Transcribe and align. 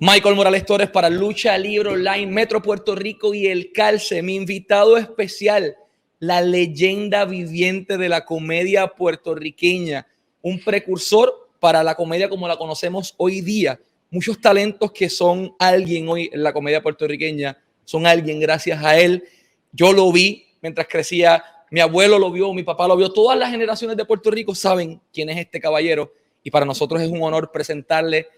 Michael 0.00 0.36
Morales 0.36 0.64
Torres 0.64 0.90
para 0.90 1.10
Lucha 1.10 1.58
Libre 1.58 1.88
Online, 1.88 2.28
Metro 2.28 2.62
Puerto 2.62 2.94
Rico 2.94 3.34
y 3.34 3.48
El 3.48 3.72
Calce. 3.72 4.22
Mi 4.22 4.36
invitado 4.36 4.96
especial, 4.96 5.74
la 6.20 6.40
leyenda 6.40 7.24
viviente 7.24 7.98
de 7.98 8.08
la 8.08 8.24
comedia 8.24 8.86
puertorriqueña, 8.86 10.06
un 10.40 10.60
precursor 10.60 11.50
para 11.58 11.82
la 11.82 11.96
comedia 11.96 12.28
como 12.28 12.46
la 12.46 12.56
conocemos 12.56 13.12
hoy 13.16 13.40
día. 13.40 13.80
Muchos 14.08 14.40
talentos 14.40 14.92
que 14.92 15.10
son 15.10 15.56
alguien 15.58 16.08
hoy 16.08 16.30
en 16.32 16.44
la 16.44 16.52
comedia 16.52 16.80
puertorriqueña, 16.80 17.58
son 17.84 18.06
alguien 18.06 18.38
gracias 18.38 18.84
a 18.84 19.00
él. 19.00 19.24
Yo 19.72 19.92
lo 19.92 20.12
vi 20.12 20.46
mientras 20.62 20.86
crecía, 20.86 21.42
mi 21.72 21.80
abuelo 21.80 22.20
lo 22.20 22.30
vio, 22.30 22.54
mi 22.54 22.62
papá 22.62 22.86
lo 22.86 22.96
vio, 22.96 23.12
todas 23.12 23.36
las 23.36 23.50
generaciones 23.50 23.96
de 23.96 24.04
Puerto 24.04 24.30
Rico 24.30 24.54
saben 24.54 25.00
quién 25.12 25.28
es 25.28 25.38
este 25.38 25.60
caballero 25.60 26.12
y 26.44 26.52
para 26.52 26.64
nosotros 26.64 27.02
es 27.02 27.08
un 27.08 27.20
honor 27.20 27.50
presentarle 27.50 28.28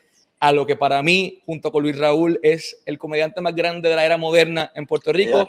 a 0.41 0.53
lo 0.53 0.67
que 0.67 0.75
para 0.75 1.03
mí, 1.03 1.43
junto 1.45 1.71
con 1.71 1.83
Luis 1.83 1.99
Raúl, 1.99 2.41
es 2.43 2.83
el 2.87 2.99
comediante 2.99 3.43
más 3.43 3.55
grande 3.55 3.91
de 3.91 3.97
la 3.97 4.07
era 4.07 4.17
moderna 4.17 4.73
en 4.75 4.87
Puerto 4.87 5.13
Rico. 5.13 5.47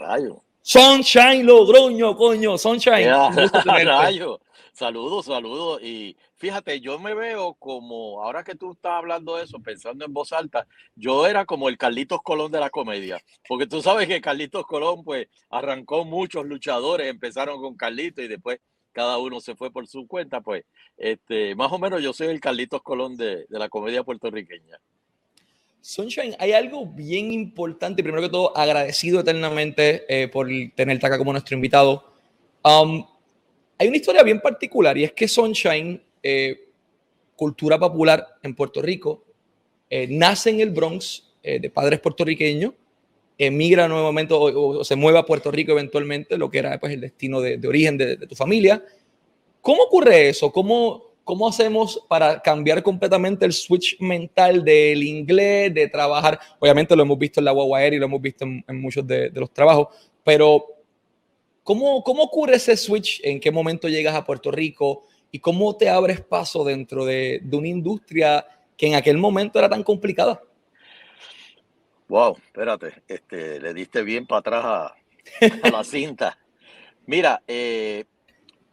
Sunshine 0.61 1.43
Logroño, 1.43 2.15
coño, 2.15 2.57
Sunshine. 2.57 3.09
Rayo. 3.65 4.39
Saludos, 4.73 5.25
saludos. 5.25 5.81
Y 5.81 6.15
fíjate, 6.37 6.79
yo 6.81 6.99
me 6.99 7.13
veo 7.13 7.53
como, 7.55 8.21
ahora 8.21 8.43
que 8.43 8.55
tú 8.55 8.73
estás 8.73 8.93
hablando 8.93 9.37
de 9.37 9.43
eso, 9.43 9.59
pensando 9.59 10.05
en 10.05 10.13
voz 10.13 10.33
alta, 10.33 10.67
yo 10.95 11.25
era 11.25 11.45
como 11.45 11.69
el 11.69 11.77
Carlitos 11.77 12.21
Colón 12.21 12.51
de 12.51 12.59
la 12.59 12.69
comedia. 12.69 13.21
Porque 13.47 13.67
tú 13.67 13.81
sabes 13.81 14.07
que 14.07 14.21
Carlitos 14.21 14.65
Colón, 14.65 15.03
pues, 15.03 15.27
arrancó 15.49 16.03
muchos 16.03 16.45
luchadores, 16.45 17.07
empezaron 17.07 17.61
con 17.61 17.75
Carlitos 17.75 18.25
y 18.25 18.27
después 18.27 18.59
cada 18.91 19.17
uno 19.17 19.39
se 19.39 19.55
fue 19.55 19.71
por 19.71 19.87
su 19.87 20.07
cuenta, 20.07 20.41
pues 20.41 20.63
este, 20.97 21.55
más 21.55 21.71
o 21.71 21.79
menos 21.79 22.01
yo 22.01 22.13
soy 22.13 22.27
el 22.27 22.39
Carlitos 22.39 22.81
Colón 22.81 23.15
de, 23.17 23.45
la 23.49 23.69
comedia 23.69 24.03
puertorriqueña. 24.03 24.79
Sunshine, 25.81 26.35
hay 26.37 26.51
algo 26.53 26.85
bien 26.85 27.31
importante, 27.31 28.03
primero 28.03 28.21
que 28.21 28.29
todo, 28.29 28.55
agradecido 28.55 29.21
eternamente 29.21 30.05
eh, 30.07 30.27
por 30.27 30.47
tenerte 30.75 31.07
acá 31.07 31.17
como 31.17 31.31
nuestro 31.31 31.55
invitado. 31.55 32.13
Um, 32.63 33.03
hay 33.79 33.87
una 33.87 33.97
historia 33.97 34.21
bien 34.21 34.39
particular 34.39 34.95
y 34.97 35.05
es 35.05 35.13
que 35.13 35.27
Sunshine, 35.27 35.99
eh, 36.21 36.69
cultura 37.35 37.79
popular 37.79 38.37
en 38.43 38.53
Puerto 38.53 38.81
Rico, 38.81 39.23
eh, 39.89 40.07
nace 40.07 40.51
en 40.51 40.59
el 40.59 40.69
Bronx 40.69 41.27
de 41.43 41.71
padres 41.71 41.99
puertorriqueños, 41.99 42.73
emigra 43.45 43.87
nuevamente 43.87 44.35
o, 44.37 44.83
se 44.83 44.95
mueve 44.95 45.17
a 45.17 45.25
Puerto 45.25 45.49
Rico 45.49 45.71
eventualmente, 45.71 46.37
lo 46.37 46.49
que 46.49 46.59
era 46.59 46.79
pues, 46.79 46.93
el 46.93 47.01
destino 47.01 47.41
de, 47.41 47.59
origen 47.67 47.97
de, 47.97 48.17
tu 48.17 48.35
familia. 48.35 48.83
¿Cómo 49.61 49.83
ocurre 49.83 50.29
eso? 50.29 50.51
¿Cómo, 50.51 51.15
¿Cómo 51.23 51.47
hacemos 51.47 52.05
para 52.07 52.39
cambiar 52.39 52.83
completamente 52.83 53.45
el 53.45 53.53
switch 53.53 53.99
mental 53.99 54.63
del 54.63 55.01
inglés, 55.01 55.73
de 55.73 55.87
trabajar? 55.87 56.39
Obviamente 56.59 56.95
lo 56.95 57.01
hemos 57.01 57.17
visto 57.17 57.39
en 57.39 57.45
la 57.45 57.51
Guagua 57.51 57.83
y 57.87 57.97
lo 57.97 58.05
hemos 58.05 58.21
visto 58.21 58.45
en, 58.45 58.63
muchos 58.79 59.05
de, 59.07 59.31
los 59.31 59.51
trabajos, 59.51 59.87
pero 60.23 60.63
¿cómo, 61.63 62.03
¿cómo 62.03 62.23
ocurre 62.23 62.57
ese 62.57 62.77
switch? 62.77 63.21
¿En 63.23 63.39
qué 63.39 63.49
momento 63.49 63.89
llegas 63.89 64.13
a 64.13 64.23
Puerto 64.23 64.51
Rico? 64.51 65.05
¿Y 65.31 65.39
cómo 65.39 65.75
te 65.75 65.89
abres 65.89 66.21
paso 66.21 66.63
dentro 66.63 67.05
de, 67.05 67.39
de 67.43 67.57
una 67.57 67.69
industria 67.69 68.45
que 68.77 68.85
en 68.85 68.93
aquel 68.93 69.17
momento 69.17 69.57
era 69.57 69.69
tan 69.69 69.81
complicada? 69.81 70.43
Wow, 72.11 72.35
espérate, 72.45 73.03
este, 73.07 73.61
le 73.61 73.73
diste 73.73 74.03
bien 74.03 74.27
para 74.27 74.39
atrás 74.39 74.65
a, 74.65 74.95
la 75.71 75.81
cinta. 75.85 76.37
Mira, 77.05 77.41
eh, 77.47 78.03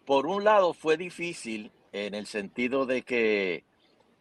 por 0.04 0.26
un 0.26 0.42
lado 0.42 0.74
fue 0.74 0.96
difícil 0.96 1.70
en 1.92 2.14
el 2.14 2.26
sentido 2.26 2.84
de 2.84 3.02
que, 3.02 3.62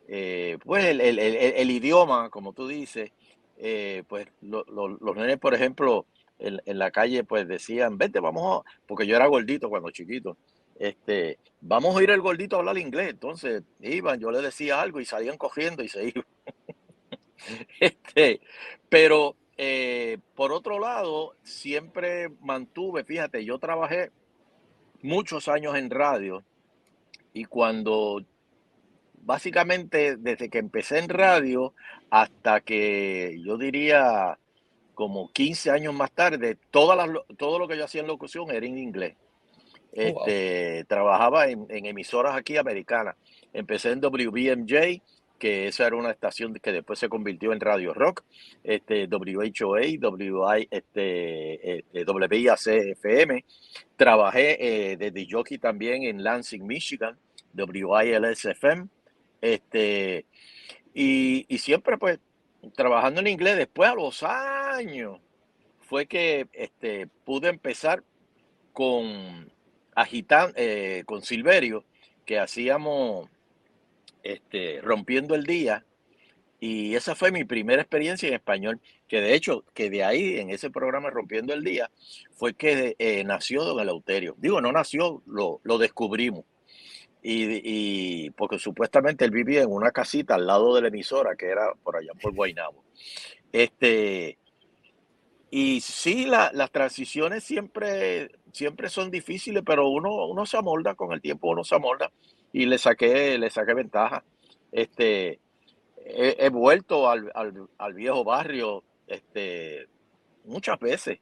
eh, 0.08 0.60
pues, 0.64 0.86
el, 0.86 1.72
idioma, 1.72 2.30
como 2.30 2.54
tú 2.54 2.68
dices, 2.68 3.12
eh, 3.58 4.04
pues, 4.08 4.28
los 4.42 5.16
nenes, 5.16 5.40
por 5.40 5.56
ejemplo, 5.56 6.06
en, 6.38 6.78
la 6.78 6.92
calle, 6.92 7.24
pues, 7.24 7.48
decían, 7.48 7.98
vete, 7.98 8.20
vamos 8.20 8.62
a, 8.62 8.70
porque 8.86 9.08
yo 9.08 9.16
era 9.16 9.26
gordito 9.26 9.68
cuando 9.68 9.90
chiquito, 9.90 10.38
este, 10.78 11.40
vamos 11.60 11.98
a 11.98 12.04
ir 12.04 12.12
el 12.12 12.22
gordito 12.22 12.56
a 12.56 12.60
hablar 12.60 12.78
inglés. 12.78 13.10
Entonces, 13.10 13.64
iban, 13.80 14.20
yo 14.20 14.30
le 14.30 14.44
decía 14.44 14.80
algo 14.80 15.00
y 15.00 15.06
salían 15.06 15.38
cogiendo 15.38 15.82
y 15.82 15.88
se 15.88 16.10
iban. 16.10 16.37
Este, 17.80 18.42
pero 18.90 19.36
eh, 19.58 20.20
por 20.36 20.52
otro 20.52 20.80
lado, 20.80 21.36
siempre 21.44 22.30
mantuve, 22.42 23.04
fíjate, 23.04 23.44
yo 23.44 23.58
trabajé 23.58 24.12
muchos 25.02 25.48
años 25.48 25.76
en 25.76 25.90
radio 25.90 26.44
y 27.34 27.46
cuando 27.46 28.24
básicamente 29.22 30.16
desde 30.16 30.50
que 30.50 30.60
empecé 30.60 31.00
en 31.00 31.10
radio 31.10 31.74
hasta 32.10 32.62
que 32.62 33.40
yo 33.44 33.58
diría 33.58 34.38
como 34.94 35.32
15 35.32 35.72
años 35.72 35.94
más 35.94 36.12
tarde, 36.12 36.58
todas 36.72 37.08
todo 37.38 37.60
lo 37.60 37.68
que 37.68 37.78
yo 37.78 37.86
hacía 37.86 38.02
en 38.02 38.08
locución 38.08 38.50
era 38.50 38.66
en 38.66 38.78
inglés. 38.78 39.16
Oh, 39.96 40.00
este, 40.00 40.86
Trabajaba 40.86 41.50
en, 41.50 41.66
en, 41.70 41.86
emisoras 41.86 42.36
aquí 42.36 42.58
americanas. 42.58 43.16
Empecé 43.54 43.92
en 43.92 44.02
WBMJ, 44.02 45.02
que 45.38 45.68
esa 45.68 45.88
era 45.88 45.96
una 45.96 46.12
estación 46.12 46.54
que 46.56 46.72
después 46.72 47.00
se 47.00 47.10
convirtió 47.10 47.54
en 47.54 47.60
Radio 47.60 47.94
Rock, 47.94 48.24
este, 48.64 49.08
WHOA, 49.08 49.82
WI, 49.82 50.68
este, 50.72 51.78
este, 51.78 52.06
WIAC-FM. 52.06 53.46
Trabajé 53.96 54.92
eh, 54.92 54.98
desde 54.98 55.28
jockey 55.30 55.58
también 55.58 56.04
en 56.04 56.24
Lansing, 56.24 56.66
Michigan, 56.66 57.18
WILS-FM. 57.56 58.88
Este, 59.42 60.26
y, 60.94 61.46
y, 61.48 61.58
siempre 61.60 61.98
pues 61.98 62.20
trabajando 62.76 63.22
en 63.22 63.28
inglés. 63.28 63.58
Después 63.58 63.90
a 63.90 63.96
los 63.96 64.24
años 64.24 65.20
fue 65.82 66.06
que 66.08 66.48
este, 66.54 67.08
pude 67.24 67.50
empezar 67.50 68.04
con 68.74 69.52
agitan, 69.96 70.54
eh, 70.56 71.04
con 71.06 71.24
Silverio, 71.24 71.84
que 72.26 72.40
hacíamos 72.40 73.30
este, 74.28 74.82
rompiendo 74.82 75.36
el 75.36 75.46
día. 75.46 75.86
Y 76.60 76.96
esa 76.96 77.16
fue 77.16 77.32
mi 77.32 77.46
primera 77.46 77.82
experiencia 77.82 78.28
en 78.28 78.34
español, 78.34 78.82
que 79.08 79.22
de 79.22 79.36
hecho, 79.36 79.64
que 79.74 79.90
de 79.90 80.04
ahí, 80.04 80.40
en 80.40 80.50
ese 80.50 80.72
programa 80.72 81.12
Rompiendo 81.12 81.54
el 81.54 81.64
Día, 81.64 81.92
fue 82.32 82.56
que 82.56 82.96
eh, 82.98 83.24
nació 83.24 83.64
Don 83.64 83.80
Eleuterio. 83.80 84.36
Digo, 84.40 84.60
no 84.60 84.72
nació, 84.72 85.22
lo, 85.28 85.62
lo 85.64 85.78
descubrimos. 85.78 86.46
Y, 87.30 88.30
porque 88.32 88.58
supuestamente 88.58 89.26
él 89.26 89.32
vivía 89.32 89.62
en 89.62 89.72
una 89.72 89.92
casita 89.92 90.36
al 90.36 90.48
lado 90.48 90.74
de 90.74 90.82
la 90.82 90.88
emisora, 90.88 91.36
que 91.36 91.48
era 91.48 91.74
por 91.84 91.98
allá 91.98 92.14
por 92.22 92.34
Guaynabo. 92.34 92.86
Este, 93.52 94.38
y 95.52 95.82
sí, 95.82 96.26
las 96.26 96.72
transiciones 96.72 97.44
siempre, 97.44 98.32
siempre 98.54 98.90
son 98.90 99.12
difíciles, 99.12 99.62
pero 99.66 99.90
uno, 99.90 100.26
uno 100.28 100.46
se 100.46 100.58
amolda 100.58 100.96
con 100.96 101.12
el 101.12 101.22
tiempo, 101.22 101.50
uno 101.50 101.66
se 101.66 101.76
amolda 101.76 102.12
y 102.58 102.66
le 102.66 102.80
saqué, 102.80 103.38
le 103.38 103.52
saqué 103.52 103.76
ventaja. 103.76 104.24
Este, 104.72 105.40
he, 106.04 106.50
vuelto 106.50 107.08
al, 107.08 107.94
viejo 107.94 108.24
barrio 108.24 108.84
este, 109.06 109.86
muchas 110.44 110.80
veces, 110.80 111.20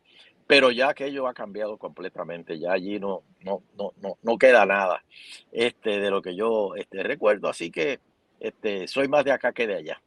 pero 0.48 0.72
ya 0.72 0.90
aquello 0.90 1.28
ha 1.28 1.34
cambiado 1.34 1.78
completamente, 1.78 2.58
ya 2.58 2.72
allí 2.72 3.00
no, 3.00 3.24
no, 3.42 3.62
no, 3.78 4.18
no, 4.22 4.38
queda 4.38 4.66
nada 4.66 5.04
este, 5.52 6.00
de 6.00 6.10
lo 6.10 6.22
que 6.22 6.38
yo 6.38 6.74
este, 6.76 7.04
recuerdo, 7.04 7.50
así 7.50 7.70
que 7.70 8.00
este, 8.40 8.88
soy 8.88 9.10
más 9.10 9.26
de 9.26 9.34
acá 9.34 9.52
que 9.52 9.68
de 9.68 9.76
allá. 9.76 10.02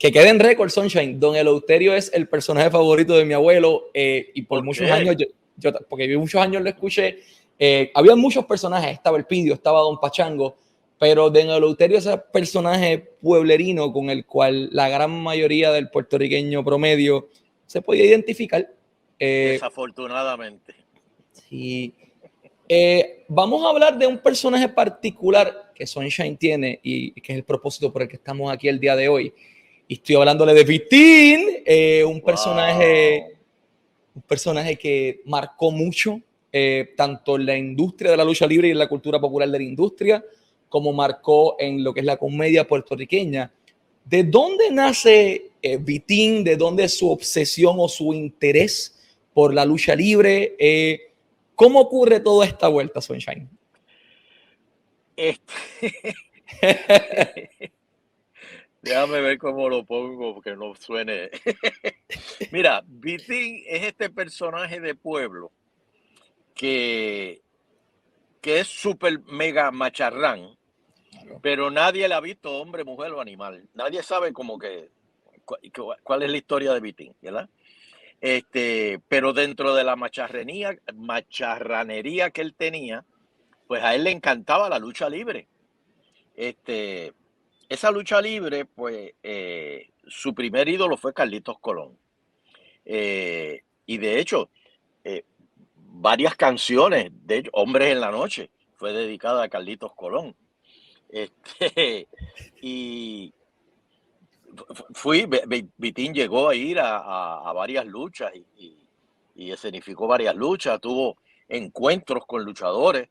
Que 0.00 0.10
quede 0.10 0.30
en 0.30 0.40
récord, 0.40 0.68
Sunshine, 0.68 1.20
Don 1.20 1.36
Eleuterio 1.36 1.94
es 1.94 2.12
el 2.12 2.26
personaje 2.28 2.70
favorito 2.70 3.16
de 3.16 3.24
mi 3.24 3.34
abuelo 3.34 3.84
eh, 3.94 4.32
y 4.34 4.42
por 4.42 4.64
muchos 4.64 4.90
años, 4.90 5.14
yo, 5.16 5.26
yo, 5.56 5.70
porque 5.88 6.16
muchos 6.18 6.40
años 6.40 6.60
lo 6.60 6.70
escuché 6.70 7.20
eh, 7.64 7.92
había 7.94 8.16
muchos 8.16 8.44
personajes, 8.44 8.90
estaba 8.90 9.16
el 9.16 9.24
Pidio, 9.24 9.54
estaba 9.54 9.78
Don 9.82 10.00
Pachango, 10.00 10.56
pero 11.02 11.30
de 11.30 11.40
Eleuterio 11.40 11.98
ese 11.98 12.16
personaje 12.16 12.96
pueblerino 13.20 13.92
con 13.92 14.08
el 14.08 14.24
cual 14.24 14.68
la 14.70 14.88
gran 14.88 15.10
mayoría 15.10 15.72
del 15.72 15.90
puertorriqueño 15.90 16.64
promedio 16.64 17.28
se 17.66 17.82
podía 17.82 18.04
identificar. 18.04 18.72
Eh, 19.18 19.54
Desafortunadamente. 19.54 20.76
Sí. 21.32 21.92
Eh, 22.68 23.24
vamos 23.26 23.66
a 23.66 23.70
hablar 23.70 23.98
de 23.98 24.06
un 24.06 24.18
personaje 24.18 24.68
particular 24.68 25.72
que 25.74 25.88
Sunshine 25.88 26.36
tiene 26.36 26.78
y 26.84 27.10
que 27.20 27.32
es 27.32 27.38
el 27.38 27.44
propósito 27.44 27.92
por 27.92 28.02
el 28.02 28.08
que 28.08 28.14
estamos 28.14 28.52
aquí 28.52 28.68
el 28.68 28.78
día 28.78 28.94
de 28.94 29.08
hoy. 29.08 29.34
Y 29.88 29.94
estoy 29.94 30.14
hablándole 30.14 30.54
de 30.54 30.62
Vitín, 30.62 31.64
un 32.06 32.20
personaje, 32.20 33.38
un 34.14 34.22
personaje 34.22 34.76
que 34.76 35.20
marcó 35.24 35.72
mucho 35.72 36.20
eh, 36.54 36.92
tanto 36.96 37.36
en 37.36 37.46
la 37.46 37.56
industria 37.56 38.10
de 38.10 38.16
la 38.18 38.24
lucha 38.24 38.46
libre 38.46 38.68
y 38.68 38.72
en 38.72 38.78
la 38.78 38.86
cultura 38.86 39.18
popular 39.18 39.48
de 39.48 39.58
la 39.58 39.64
industria, 39.64 40.22
como 40.72 40.94
marcó 40.94 41.54
en 41.58 41.84
lo 41.84 41.92
que 41.92 42.00
es 42.00 42.06
la 42.06 42.16
comedia 42.16 42.66
puertorriqueña. 42.66 43.52
¿De 44.06 44.24
dónde 44.24 44.70
nace 44.70 45.50
eh, 45.60 45.76
Vitín? 45.76 46.42
¿De 46.42 46.56
dónde 46.56 46.88
su 46.88 47.10
obsesión 47.10 47.76
o 47.78 47.90
su 47.90 48.14
interés 48.14 48.98
por 49.34 49.52
la 49.52 49.66
lucha 49.66 49.94
libre? 49.94 50.56
Eh, 50.58 51.12
¿Cómo 51.54 51.78
ocurre 51.78 52.20
toda 52.20 52.46
esta 52.46 52.68
vuelta, 52.68 53.02
Sunshine? 53.02 53.50
Este... 55.14 56.14
Déjame 58.80 59.20
ver 59.20 59.36
cómo 59.36 59.68
lo 59.68 59.84
pongo, 59.84 60.34
porque 60.34 60.56
no 60.56 60.74
suene. 60.74 61.28
Mira, 62.50 62.82
Vitín 62.86 63.62
es 63.66 63.82
este 63.88 64.08
personaje 64.08 64.80
de 64.80 64.94
pueblo 64.94 65.52
que, 66.54 67.42
que 68.40 68.60
es 68.60 68.68
súper 68.68 69.20
mega 69.26 69.70
macharrán, 69.70 70.56
pero 71.40 71.70
nadie 71.70 72.08
le 72.08 72.14
ha 72.14 72.20
visto 72.20 72.60
hombre, 72.60 72.84
mujer 72.84 73.12
o 73.12 73.20
animal. 73.20 73.68
Nadie 73.74 74.02
sabe 74.02 74.32
como 74.32 74.58
que 74.58 74.90
cuál 76.02 76.22
es 76.22 76.30
la 76.30 76.36
historia 76.36 76.72
de 76.72 76.80
Vitín, 76.80 77.14
¿verdad? 77.20 77.48
Este, 78.20 79.00
pero 79.08 79.32
dentro 79.32 79.74
de 79.74 79.82
la 79.82 79.96
macharranía, 79.96 80.78
macharranería 80.94 82.30
que 82.30 82.40
él 82.40 82.54
tenía, 82.54 83.04
pues 83.66 83.82
a 83.82 83.94
él 83.94 84.04
le 84.04 84.12
encantaba 84.12 84.68
la 84.68 84.78
lucha 84.78 85.08
libre. 85.08 85.48
Este, 86.36 87.12
esa 87.68 87.90
lucha 87.90 88.20
libre, 88.20 88.64
pues 88.64 89.14
eh, 89.22 89.90
su 90.06 90.34
primer 90.34 90.68
ídolo 90.68 90.96
fue 90.96 91.12
Carlitos 91.12 91.58
Colón. 91.58 91.98
Eh, 92.84 93.62
y 93.86 93.98
de 93.98 94.20
hecho, 94.20 94.50
eh, 95.04 95.24
varias 95.76 96.36
canciones 96.36 97.10
de 97.24 97.48
Hombres 97.52 97.92
en 97.92 98.00
la 98.00 98.10
Noche 98.10 98.50
fue 98.76 98.92
dedicada 98.92 99.42
a 99.42 99.48
Carlitos 99.48 99.94
Colón. 99.94 100.36
Este, 101.12 102.08
y 102.62 103.32
fui, 104.94 105.28
Vitín 105.76 106.14
llegó 106.14 106.48
a 106.48 106.54
ir 106.54 106.78
a, 106.80 107.52
varias 107.54 107.86
luchas 107.86 108.32
y, 108.56 108.78
escenificó 109.34 110.06
varias 110.06 110.34
luchas, 110.34 110.80
tuvo 110.80 111.18
encuentros 111.48 112.24
con 112.26 112.44
luchadores. 112.44 113.08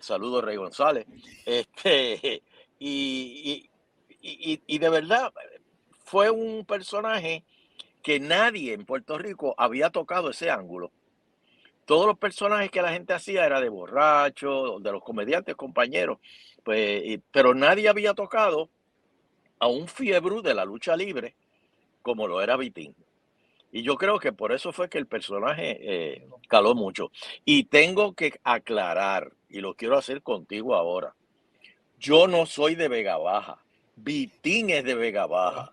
saludos 0.00 0.44
Rey 0.44 0.56
González. 0.56 1.06
Este, 1.44 2.42
y, 2.78 3.68
y, 4.22 4.78
de 4.78 4.88
verdad 4.88 5.32
fue 6.04 6.30
un 6.30 6.64
personaje 6.64 7.44
que 8.02 8.20
nadie 8.20 8.72
en 8.72 8.84
Puerto 8.84 9.18
Rico 9.18 9.54
había 9.58 9.90
tocado 9.90 10.30
ese 10.30 10.50
ángulo. 10.50 10.90
Todos 11.84 12.06
los 12.06 12.18
personajes 12.18 12.70
que 12.70 12.82
la 12.82 12.92
gente 12.92 13.12
hacía 13.12 13.44
era 13.44 13.60
de 13.60 13.68
borracho, 13.68 14.78
de 14.80 14.92
los 14.92 15.02
comediantes 15.02 15.56
compañeros, 15.56 16.18
pues, 16.62 17.20
pero 17.30 17.54
nadie 17.54 17.88
había 17.88 18.14
tocado 18.14 18.68
a 19.58 19.66
un 19.66 19.88
fiebre 19.88 20.42
de 20.42 20.54
la 20.54 20.64
lucha 20.64 20.96
libre 20.96 21.34
como 22.02 22.26
lo 22.26 22.40
era 22.40 22.56
Vitín. 22.56 22.94
Y 23.72 23.82
yo 23.82 23.96
creo 23.96 24.18
que 24.18 24.32
por 24.32 24.52
eso 24.52 24.72
fue 24.72 24.88
que 24.88 24.98
el 24.98 25.06
personaje 25.06 25.78
eh, 25.80 26.28
caló 26.48 26.74
mucho. 26.74 27.12
Y 27.44 27.64
tengo 27.64 28.14
que 28.14 28.40
aclarar, 28.42 29.32
y 29.48 29.60
lo 29.60 29.74
quiero 29.74 29.96
hacer 29.96 30.22
contigo 30.22 30.74
ahora, 30.74 31.14
yo 31.98 32.26
no 32.26 32.46
soy 32.46 32.74
de 32.74 32.88
Vega 32.88 33.16
Baja. 33.16 33.62
Vitín 33.96 34.70
es 34.70 34.84
de 34.84 34.94
Vega 34.94 35.26
Baja. 35.26 35.72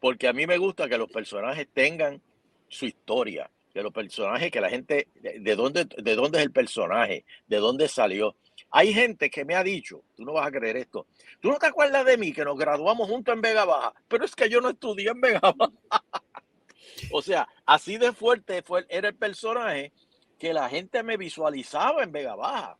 Porque 0.00 0.26
a 0.26 0.32
mí 0.32 0.46
me 0.46 0.58
gusta 0.58 0.88
que 0.88 0.98
los 0.98 1.10
personajes 1.10 1.68
tengan 1.72 2.20
su 2.68 2.86
historia, 2.86 3.50
que 3.74 3.82
los 3.82 3.92
personajes, 3.92 4.50
que 4.50 4.60
la 4.60 4.70
gente, 4.70 5.08
de, 5.14 5.54
dónde, 5.54 5.84
de 5.84 6.14
dónde 6.14 6.38
es 6.38 6.44
el 6.44 6.52
personaje, 6.52 7.24
de 7.46 7.56
dónde 7.58 7.88
salió. 7.88 8.36
Hay 8.74 8.94
gente 8.94 9.30
que 9.30 9.44
me 9.44 9.54
ha 9.54 9.62
dicho, 9.62 10.02
tú 10.16 10.24
no 10.24 10.32
vas 10.32 10.46
a 10.46 10.50
creer 10.50 10.78
esto, 10.78 11.06
tú 11.40 11.50
no 11.50 11.58
te 11.58 11.66
acuerdas 11.66 12.06
de 12.06 12.16
mí 12.16 12.32
que 12.32 12.42
nos 12.42 12.56
graduamos 12.56 13.06
juntos 13.06 13.34
en 13.34 13.42
Vega 13.42 13.66
Baja, 13.66 13.92
pero 14.08 14.24
es 14.24 14.34
que 14.34 14.48
yo 14.48 14.62
no 14.62 14.70
estudié 14.70 15.10
en 15.10 15.20
Vega 15.20 15.54
Baja. 15.54 15.72
o 17.12 17.20
sea, 17.20 17.46
así 17.66 17.98
de 17.98 18.12
fuerte 18.12 18.62
fue, 18.62 18.86
era 18.88 19.08
el 19.08 19.14
personaje 19.14 19.92
que 20.38 20.54
la 20.54 20.70
gente 20.70 21.02
me 21.02 21.18
visualizaba 21.18 22.02
en 22.02 22.12
Vega 22.12 22.34
Baja. 22.34 22.78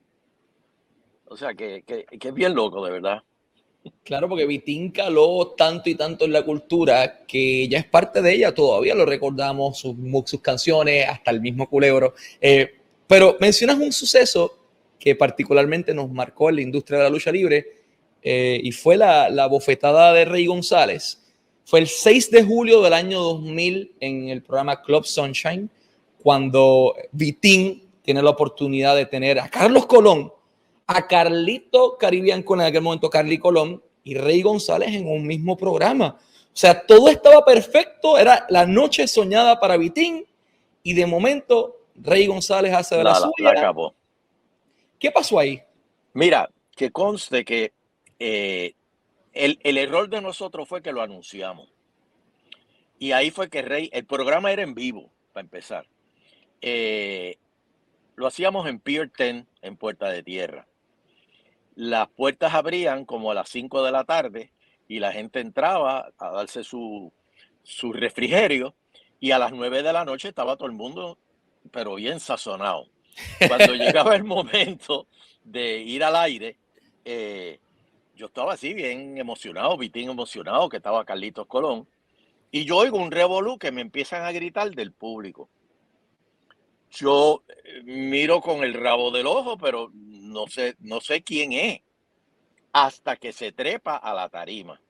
O 1.27 1.37
sea, 1.37 1.55
que, 1.55 1.83
que, 1.87 2.07
es 2.11 2.35
bien 2.35 2.55
loco, 2.55 2.85
de 2.85 2.93
verdad. 2.93 3.23
Claro, 4.03 4.29
porque 4.29 4.47
Vitín 4.47 4.91
caló 4.93 5.55
tanto 5.57 5.91
y 5.91 5.95
tanto 5.95 6.25
en 6.25 6.33
la 6.33 6.45
cultura 6.45 7.25
que 7.27 7.69
ya 7.69 7.79
es 7.79 7.87
parte 7.87 8.23
de 8.23 8.35
ella, 8.35 8.55
todavía 8.55 8.95
lo 8.95 9.05
recordamos, 9.05 9.79
sus, 9.79 10.41
canciones, 10.41 11.07
hasta 11.07 11.31
el 11.31 11.41
mismo 11.41 11.69
culebro. 11.69 12.15
Eh, 12.41 12.79
pero 13.07 13.37
mencionas 13.41 13.77
un 13.77 13.93
suceso 13.93 14.62
que 15.03 15.17
particularmente 15.17 15.93
nos 15.93 16.13
marcó 16.13 16.49
en 16.49 16.57
la 16.57 16.63
industria 16.63 16.99
de 16.99 17.05
la 17.05 17.11
lucha 17.11 17.33
libre 17.33 17.67
eh, 18.23 18.61
y 18.63 18.71
fue 18.71 18.97
la, 18.97 19.29
la, 19.31 19.49
bofetada 19.49 20.13
de 20.13 20.25
Rey 20.25 20.47
González. 20.47 21.21
Fue 21.65 21.81
el 21.81 21.89
6 21.89 22.31
de 22.31 22.45
julio 22.45 22.81
del 22.83 22.93
año 22.93 23.21
2000 23.21 23.97
en 23.99 24.29
el 24.29 24.43
programa 24.43 24.81
Club 24.81 25.05
Sunshine, 25.05 25.69
cuando 26.23 26.95
Vitín 27.11 27.83
tiene 28.03 28.23
la 28.23 28.31
oportunidad 28.31 28.95
de 28.95 29.07
tener 29.07 29.41
a 29.41 29.49
Carlos 29.49 29.87
Colón 29.87 30.33
a 30.87 31.09
Carlito 31.09 31.97
Caribbean 31.99 32.45
con 32.45 32.61
en 32.61 32.69
aquel 32.69 32.83
momento 32.83 33.11
Carly 33.11 33.39
Colón 33.39 33.83
y 34.05 34.15
Rey 34.15 34.41
González 34.41 34.95
en 34.95 35.09
un 35.09 35.27
mismo 35.27 35.57
programa. 35.57 36.17
O 36.17 36.57
sea, 36.57 36.87
todo 36.87 37.09
estaba 37.09 37.45
perfecto, 37.45 38.19
era 38.19 38.47
la 38.51 38.67
noche 38.67 39.09
soñada 39.09 39.59
para 39.59 39.77
Vitín 39.77 40.25
y 40.85 40.93
de 40.93 41.07
momento 41.07 41.77
Rey 41.97 42.29
González 42.29 42.73
hace 42.73 42.97
de 42.99 43.03
la, 43.05 43.17
suya. 43.17 43.73
¿Qué 45.03 45.11
pasó 45.11 45.39
ahí? 45.39 45.63
Mira, 46.15 46.49
que 46.75 46.91
conste 46.91 47.45
que 47.45 47.75
eh, 48.19 48.75
el, 49.35 49.77
error 49.77 50.09
de 50.09 50.23
nosotros 50.23 50.67
fue 50.67 50.81
que 50.81 50.93
lo 50.93 51.03
anunciamos. 51.03 51.69
Y 52.99 53.13
ahí 53.13 53.31
fue 53.31 53.51
que 53.51 53.61
Rey, 53.61 53.91
el 53.93 54.07
programa 54.07 54.53
era 54.53 54.63
en 54.63 54.75
vivo, 54.75 55.11
para 55.35 55.43
empezar. 55.43 55.87
Eh, 56.63 57.37
lo 58.17 58.27
hacíamos 58.27 58.67
en 58.67 58.79
Pier 58.79 59.11
10, 59.13 59.45
en 59.61 59.77
Puerta 59.77 60.09
de 60.09 60.23
Tierra 60.23 60.67
las 61.75 62.09
puertas 62.09 62.55
abrían 62.55 63.05
como 63.05 63.31
a 63.31 63.35
las 63.35 63.49
5 63.49 63.85
de 63.85 63.93
la 63.93 64.05
tarde 64.05 64.53
y 64.89 64.99
la 64.99 65.13
gente 65.13 65.41
entraba 65.41 66.13
a 66.19 66.31
darse 66.31 66.65
su, 66.65 67.13
su 67.63 67.93
refrigerio 67.93 68.75
y 69.21 69.31
a 69.31 69.39
las 69.39 69.53
9 69.53 69.83
de 69.83 69.93
la 69.93 70.05
noche 70.05 70.29
estaba 70.29 70.57
todo 70.57 70.67
el 70.67 70.75
mundo, 70.75 71.19
pero 71.71 71.95
bien 71.95 72.21
sazonado. 72.21 72.89
Cuando 73.47 73.75
llegaba 73.75 74.15
el 74.15 74.25
momento 74.25 75.07
de 75.45 75.79
ir 75.79 76.05
al 76.05 76.17
aire, 76.17 76.57
eh, 77.05 77.59
yo 78.17 78.27
estaba 78.27 78.55
así 78.55 78.75
bien 78.75 79.19
emocionado, 79.19 79.77
Vitín 79.77 80.11
emocionado, 80.11 80.69
que 80.69 80.77
estaba 80.77 81.05
Carlitos 81.05 81.47
Colón, 81.47 81.89
y 82.51 82.65
yo 82.65 82.77
oigo 82.77 82.99
un 82.99 83.11
revolú 83.11 83.59
que 83.59 83.73
me 83.73 83.81
empiezan 83.81 84.25
a 84.25 84.33
gritar 84.33 84.71
del 84.71 84.93
público. 84.93 85.49
Yo 86.91 87.43
eh, 87.49 87.83
miro 87.85 88.41
con 88.41 88.63
el 88.63 88.75
rabo 88.75 89.11
del 89.11 89.27
ojo, 89.27 89.57
pero 89.57 89.91
no 89.95 90.47
sé, 90.47 90.77
no 90.81 91.01
sé 91.01 91.23
quién 91.23 91.53
es, 91.53 91.81
hasta 92.73 93.17
que 93.17 93.33
se 93.33 93.53
trepa 93.53 93.97
a 93.97 94.15
la 94.15 94.29
tarima 94.29 94.81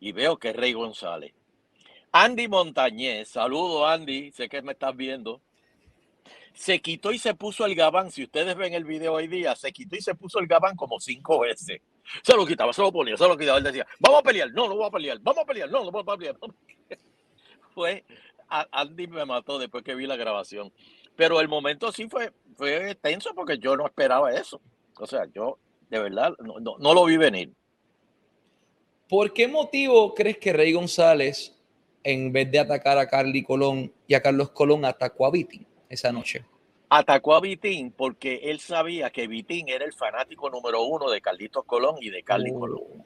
y 0.00 0.12
veo 0.12 0.38
que 0.38 0.50
es 0.50 0.56
Rey 0.56 0.72
González. 0.72 1.34
Andy 2.12 2.48
Montañez, 2.48 3.28
saludo 3.28 3.86
Andy, 3.86 4.32
sé 4.32 4.48
que 4.48 4.62
me 4.62 4.72
estás 4.72 4.96
viendo. 4.96 5.40
Se 6.54 6.80
quitó 6.80 7.12
y 7.12 7.18
se 7.18 7.34
puso 7.34 7.64
el 7.64 7.74
gabán. 7.74 8.10
Si 8.10 8.24
ustedes 8.24 8.56
ven 8.56 8.74
el 8.74 8.84
video 8.84 9.14
hoy 9.14 9.28
día, 9.28 9.54
se 9.56 9.72
quitó 9.72 9.96
y 9.96 10.02
se 10.02 10.14
puso 10.14 10.38
el 10.38 10.46
gabán 10.46 10.76
como 10.76 11.00
cinco 11.00 11.40
veces. 11.40 11.80
Se 12.22 12.34
lo 12.34 12.46
quitaba, 12.46 12.72
se 12.72 12.82
lo 12.82 12.92
ponía, 12.92 13.16
se 13.16 13.26
lo 13.26 13.36
quitaba. 13.36 13.58
Él 13.58 13.64
decía, 13.64 13.86
vamos 13.98 14.20
a 14.20 14.22
pelear, 14.22 14.50
no, 14.52 14.68
no 14.68 14.76
voy 14.76 14.86
a 14.86 14.90
pelear, 14.90 15.18
vamos 15.20 15.42
a 15.42 15.46
pelear, 15.46 15.70
no, 15.70 15.84
no 15.84 15.90
voy 15.90 16.02
a 16.02 16.16
pelear. 16.16 16.36
Fue, 17.74 18.04
Andy 18.48 19.06
me 19.06 19.24
mató 19.24 19.58
después 19.58 19.84
que 19.84 19.94
vi 19.94 20.06
la 20.06 20.16
grabación. 20.16 20.72
Pero 21.16 21.40
el 21.40 21.48
momento 21.48 21.92
sí 21.92 22.08
fue, 22.08 22.32
fue 22.56 22.94
tenso 22.96 23.34
porque 23.34 23.58
yo 23.58 23.76
no 23.76 23.86
esperaba 23.86 24.32
eso. 24.32 24.60
O 24.98 25.06
sea, 25.06 25.26
yo 25.34 25.58
de 25.88 25.98
verdad 25.98 26.34
no, 26.38 26.94
lo 26.94 27.04
vi 27.04 27.16
venir. 27.16 27.52
¿Por 29.08 29.32
qué 29.32 29.48
motivo 29.48 30.14
crees 30.14 30.38
que 30.38 30.52
Rey 30.52 30.72
González, 30.72 31.56
en 32.02 32.32
vez 32.32 32.50
de 32.50 32.58
atacar 32.58 32.96
a 32.98 33.08
Carly 33.08 33.42
Colón 33.42 33.92
y 34.06 34.14
a 34.14 34.22
Carlos 34.22 34.50
Colón, 34.50 34.84
atacó 34.84 35.26
a 35.26 35.30
Vitín 35.30 35.66
esa 35.90 36.12
noche? 36.12 36.44
Atacó 36.88 37.34
a 37.34 37.40
Vitín 37.40 37.92
porque 37.92 38.40
él 38.44 38.60
sabía 38.60 39.10
que 39.10 39.26
Vitín 39.28 39.68
era 39.68 39.84
el 39.84 39.92
fanático 39.92 40.48
número 40.48 40.82
uno 40.84 41.10
de 41.10 41.20
Carlitos 41.20 41.64
Colón 41.64 41.96
y 42.00 42.08
de 42.08 42.22
Carly 42.22 42.50
oh. 42.54 42.60
Colón. 42.60 43.04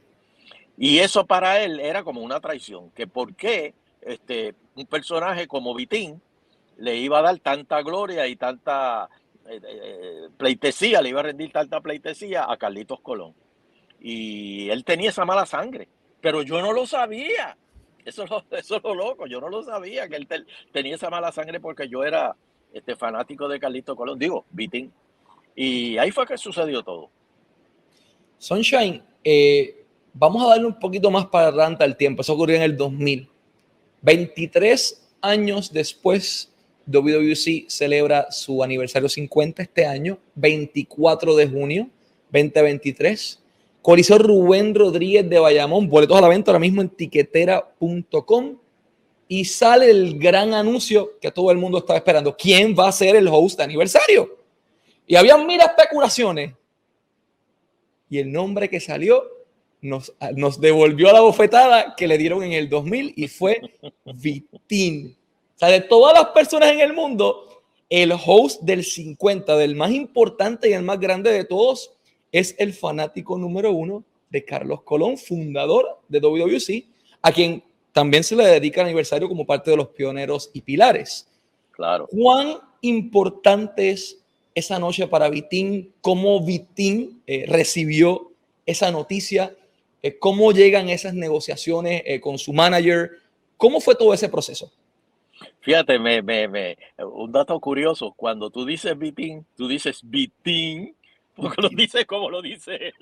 Y 0.76 0.98
eso 0.98 1.26
para 1.26 1.60
él 1.62 1.80
era 1.80 2.04
como 2.04 2.20
una 2.20 2.40
traición. 2.40 2.90
Que 2.92 3.06
por 3.06 3.34
qué 3.34 3.74
este, 4.00 4.54
un 4.76 4.86
personaje 4.86 5.46
como 5.46 5.74
Vitín 5.74 6.22
le 6.76 6.96
iba 6.96 7.18
a 7.18 7.22
dar 7.22 7.38
tanta 7.38 7.82
gloria 7.82 8.26
y 8.26 8.36
tanta 8.36 9.08
eh, 9.48 9.60
eh, 9.62 10.28
pleitesía, 10.36 11.00
le 11.00 11.10
iba 11.10 11.20
a 11.20 11.24
rendir 11.24 11.52
tanta 11.52 11.80
pleitesía 11.80 12.50
a 12.50 12.56
Carlitos 12.56 13.00
Colón. 13.00 13.34
Y 14.00 14.68
él 14.70 14.84
tenía 14.84 15.10
esa 15.10 15.24
mala 15.24 15.46
sangre, 15.46 15.88
pero 16.20 16.42
yo 16.42 16.60
no 16.60 16.72
lo 16.72 16.86
sabía. 16.86 17.56
Eso, 18.04 18.24
eso 18.50 18.76
es 18.76 18.82
lo 18.82 18.94
loco, 18.94 19.26
yo 19.26 19.40
no 19.40 19.48
lo 19.48 19.62
sabía 19.62 20.08
que 20.08 20.16
él 20.16 20.28
tenía 20.72 20.96
esa 20.96 21.10
mala 21.10 21.32
sangre 21.32 21.60
porque 21.60 21.88
yo 21.88 22.04
era 22.04 22.36
este 22.74 22.96
fanático 22.96 23.48
de 23.48 23.60
Carlitos 23.60 23.96
Colón, 23.96 24.18
digo, 24.18 24.44
Vitín. 24.50 24.92
Y 25.54 25.96
ahí 25.96 26.10
fue 26.10 26.26
que 26.26 26.36
sucedió 26.36 26.82
todo. 26.82 27.08
Sunshine, 28.38 29.02
eh, 29.22 29.84
vamos 30.12 30.42
a 30.44 30.48
darle 30.48 30.66
un 30.66 30.78
poquito 30.78 31.10
más 31.10 31.26
para 31.26 31.48
adelante 31.48 31.84
al 31.84 31.96
tiempo. 31.96 32.22
Eso 32.22 32.34
ocurrió 32.34 32.56
en 32.56 32.62
el 32.62 32.76
2000. 32.76 33.28
23 34.02 35.08
años 35.22 35.72
después 35.72 36.52
WWC 36.86 37.66
celebra 37.68 38.30
su 38.30 38.62
aniversario 38.62 39.08
50 39.08 39.62
este 39.62 39.86
año, 39.86 40.18
24 40.34 41.36
de 41.36 41.48
junio 41.48 41.88
2023. 42.30 43.40
Coliseo 43.80 44.18
Rubén 44.18 44.74
Rodríguez 44.74 45.28
de 45.28 45.38
Bayamón. 45.38 45.88
Boletos 45.88 46.18
a 46.18 46.20
la 46.20 46.28
venta 46.28 46.50
ahora 46.50 46.58
mismo 46.58 46.82
en 46.82 46.88
tiquetera.com. 46.88 48.56
Y 49.26 49.44
sale 49.44 49.90
el 49.90 50.18
gran 50.18 50.52
anuncio 50.54 51.18
que 51.20 51.30
todo 51.30 51.50
el 51.50 51.58
mundo 51.58 51.78
estaba 51.78 51.98
esperando. 51.98 52.36
¿Quién 52.36 52.74
va 52.78 52.88
a 52.88 52.92
ser 52.92 53.16
el 53.16 53.28
host 53.28 53.58
de 53.58 53.64
aniversario? 53.64 54.38
Y 55.06 55.16
había 55.16 55.36
mil 55.36 55.60
especulaciones. 55.60 56.54
Y 58.10 58.18
el 58.18 58.30
nombre 58.30 58.68
que 58.68 58.80
salió 58.80 59.24
nos, 59.80 60.12
nos 60.34 60.60
devolvió 60.60 61.12
la 61.12 61.20
bofetada 61.20 61.94
que 61.96 62.06
le 62.06 62.18
dieron 62.18 62.42
en 62.42 62.52
el 62.52 62.68
2000 62.68 63.14
y 63.16 63.28
fue 63.28 63.60
Vitín. 64.04 65.16
O 65.54 65.58
sea, 65.58 65.68
de 65.68 65.80
todas 65.80 66.14
las 66.14 66.28
personas 66.28 66.70
en 66.70 66.80
el 66.80 66.92
mundo, 66.92 67.62
el 67.88 68.12
host 68.12 68.62
del 68.62 68.84
50, 68.84 69.56
del 69.56 69.76
más 69.76 69.90
importante 69.92 70.70
y 70.70 70.72
el 70.72 70.82
más 70.82 70.98
grande 70.98 71.30
de 71.30 71.44
todos, 71.44 71.92
es 72.32 72.54
el 72.58 72.72
fanático 72.72 73.38
número 73.38 73.72
uno 73.72 74.04
de 74.30 74.44
Carlos 74.44 74.82
Colón, 74.82 75.16
fundador 75.16 76.00
de 76.08 76.18
WWC, 76.18 76.84
a 77.22 77.30
quien 77.30 77.62
también 77.94 78.24
se 78.24 78.34
le 78.34 78.44
dedica 78.44 78.80
el 78.80 78.88
aniversario 78.88 79.28
como 79.28 79.46
parte 79.46 79.70
de 79.70 79.76
los 79.76 79.86
pioneros 79.88 80.50
y 80.52 80.62
pilares. 80.62 81.28
Claro. 81.70 82.08
¿Cuán 82.08 82.58
importante 82.80 83.90
es 83.90 84.20
esa 84.52 84.80
noche 84.80 85.06
para 85.06 85.28
Vitín? 85.28 85.94
¿Cómo 86.00 86.44
Vitín 86.44 87.22
eh, 87.28 87.44
recibió 87.46 88.32
esa 88.66 88.90
noticia? 88.90 89.54
Eh, 90.02 90.18
¿Cómo 90.18 90.50
llegan 90.50 90.88
esas 90.88 91.14
negociaciones 91.14 92.02
eh, 92.04 92.20
con 92.20 92.36
su 92.36 92.52
manager? 92.52 93.12
¿Cómo 93.56 93.80
fue 93.80 93.94
todo 93.94 94.12
ese 94.12 94.28
proceso? 94.28 94.72
Fíjate, 95.60 95.96
me, 96.00 96.20
me, 96.20 96.48
me, 96.48 96.76
un 96.98 97.30
dato 97.30 97.58
curioso, 97.60 98.12
cuando 98.16 98.50
tú 98.50 98.66
dices 98.66 98.98
Vitín, 98.98 99.46
tú 99.56 99.68
dices 99.68 100.00
Vitín, 100.02 100.96
porque 101.36 101.62
lo 101.62 101.68
dices 101.68 102.06
como 102.06 102.28
lo 102.28 102.42
dice 102.42 102.74
él. 102.74 102.94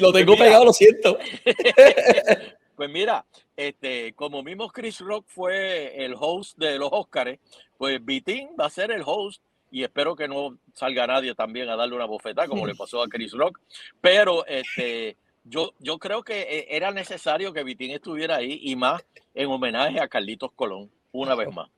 Lo 0.00 0.12
tengo 0.12 0.32
pues 0.36 0.40
pegado, 0.40 0.64
lo 0.64 0.72
siento. 0.72 1.16
Pues 2.78 2.90
mira, 2.90 3.26
este, 3.56 4.12
como 4.12 4.40
mismo 4.44 4.68
Chris 4.68 5.00
Rock 5.00 5.24
fue 5.26 6.04
el 6.04 6.14
host 6.16 6.56
de 6.56 6.78
los 6.78 6.88
Oscars, 6.92 7.36
pues 7.76 8.04
Vitín 8.04 8.50
va 8.58 8.66
a 8.66 8.70
ser 8.70 8.92
el 8.92 9.02
host 9.04 9.42
y 9.72 9.82
espero 9.82 10.14
que 10.14 10.28
no 10.28 10.56
salga 10.74 11.04
nadie 11.08 11.34
también 11.34 11.68
a 11.68 11.74
darle 11.74 11.96
una 11.96 12.04
bofetada 12.04 12.46
como 12.46 12.68
le 12.68 12.76
pasó 12.76 13.02
a 13.02 13.08
Chris 13.08 13.32
Rock. 13.32 13.58
Pero 14.00 14.46
este, 14.46 15.16
yo, 15.42 15.74
yo 15.80 15.98
creo 15.98 16.22
que 16.22 16.40
eh, 16.40 16.66
era 16.70 16.92
necesario 16.92 17.52
que 17.52 17.64
Vitín 17.64 17.90
estuviera 17.90 18.36
ahí 18.36 18.60
y 18.62 18.76
más 18.76 19.04
en 19.34 19.48
homenaje 19.50 19.98
a 19.98 20.06
Carlitos 20.06 20.52
Colón, 20.54 20.88
una 21.10 21.34
vez 21.34 21.52
más. 21.52 21.68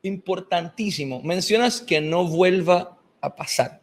Importantísimo. 0.00 1.20
Mencionas 1.20 1.82
que 1.82 2.00
no 2.00 2.24
vuelva 2.24 2.96
a 3.20 3.36
pasar. 3.36 3.82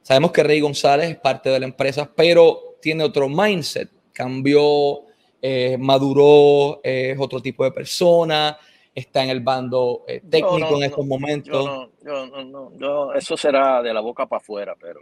Sabemos 0.00 0.32
que 0.32 0.42
Rey 0.42 0.60
González 0.60 1.10
es 1.10 1.18
parte 1.18 1.50
de 1.50 1.60
la 1.60 1.66
empresa, 1.66 2.10
pero 2.16 2.78
tiene 2.80 3.04
otro 3.04 3.28
mindset. 3.28 3.99
Cambió, 4.20 5.04
eh, 5.40 5.76
maduró, 5.78 6.80
es 6.82 7.18
otro 7.18 7.40
tipo 7.40 7.64
de 7.64 7.72
persona, 7.72 8.58
está 8.94 9.24
en 9.24 9.30
el 9.30 9.40
bando 9.40 10.04
eh, 10.06 10.20
técnico 10.28 10.76
en 10.76 10.82
estos 10.82 11.06
momentos. 11.06 11.90
Yo 12.04 12.26
no, 12.26 12.72
yo, 12.78 13.12
eso 13.14 13.36
será 13.36 13.82
de 13.82 13.94
la 13.94 14.00
boca 14.00 14.26
para 14.26 14.40
afuera, 14.40 14.76
pero 14.78 15.00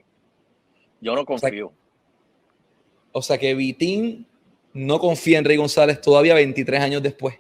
yo 1.00 1.14
no 1.14 1.24
confío. 1.24 1.72
O 3.12 3.22
sea 3.22 3.38
que 3.38 3.54
Vitín 3.54 4.26
no 4.72 4.98
confía 4.98 5.38
en 5.38 5.44
Rey 5.44 5.56
González 5.56 6.00
todavía 6.00 6.34
23 6.34 6.80
años 6.80 7.02
después. 7.02 7.38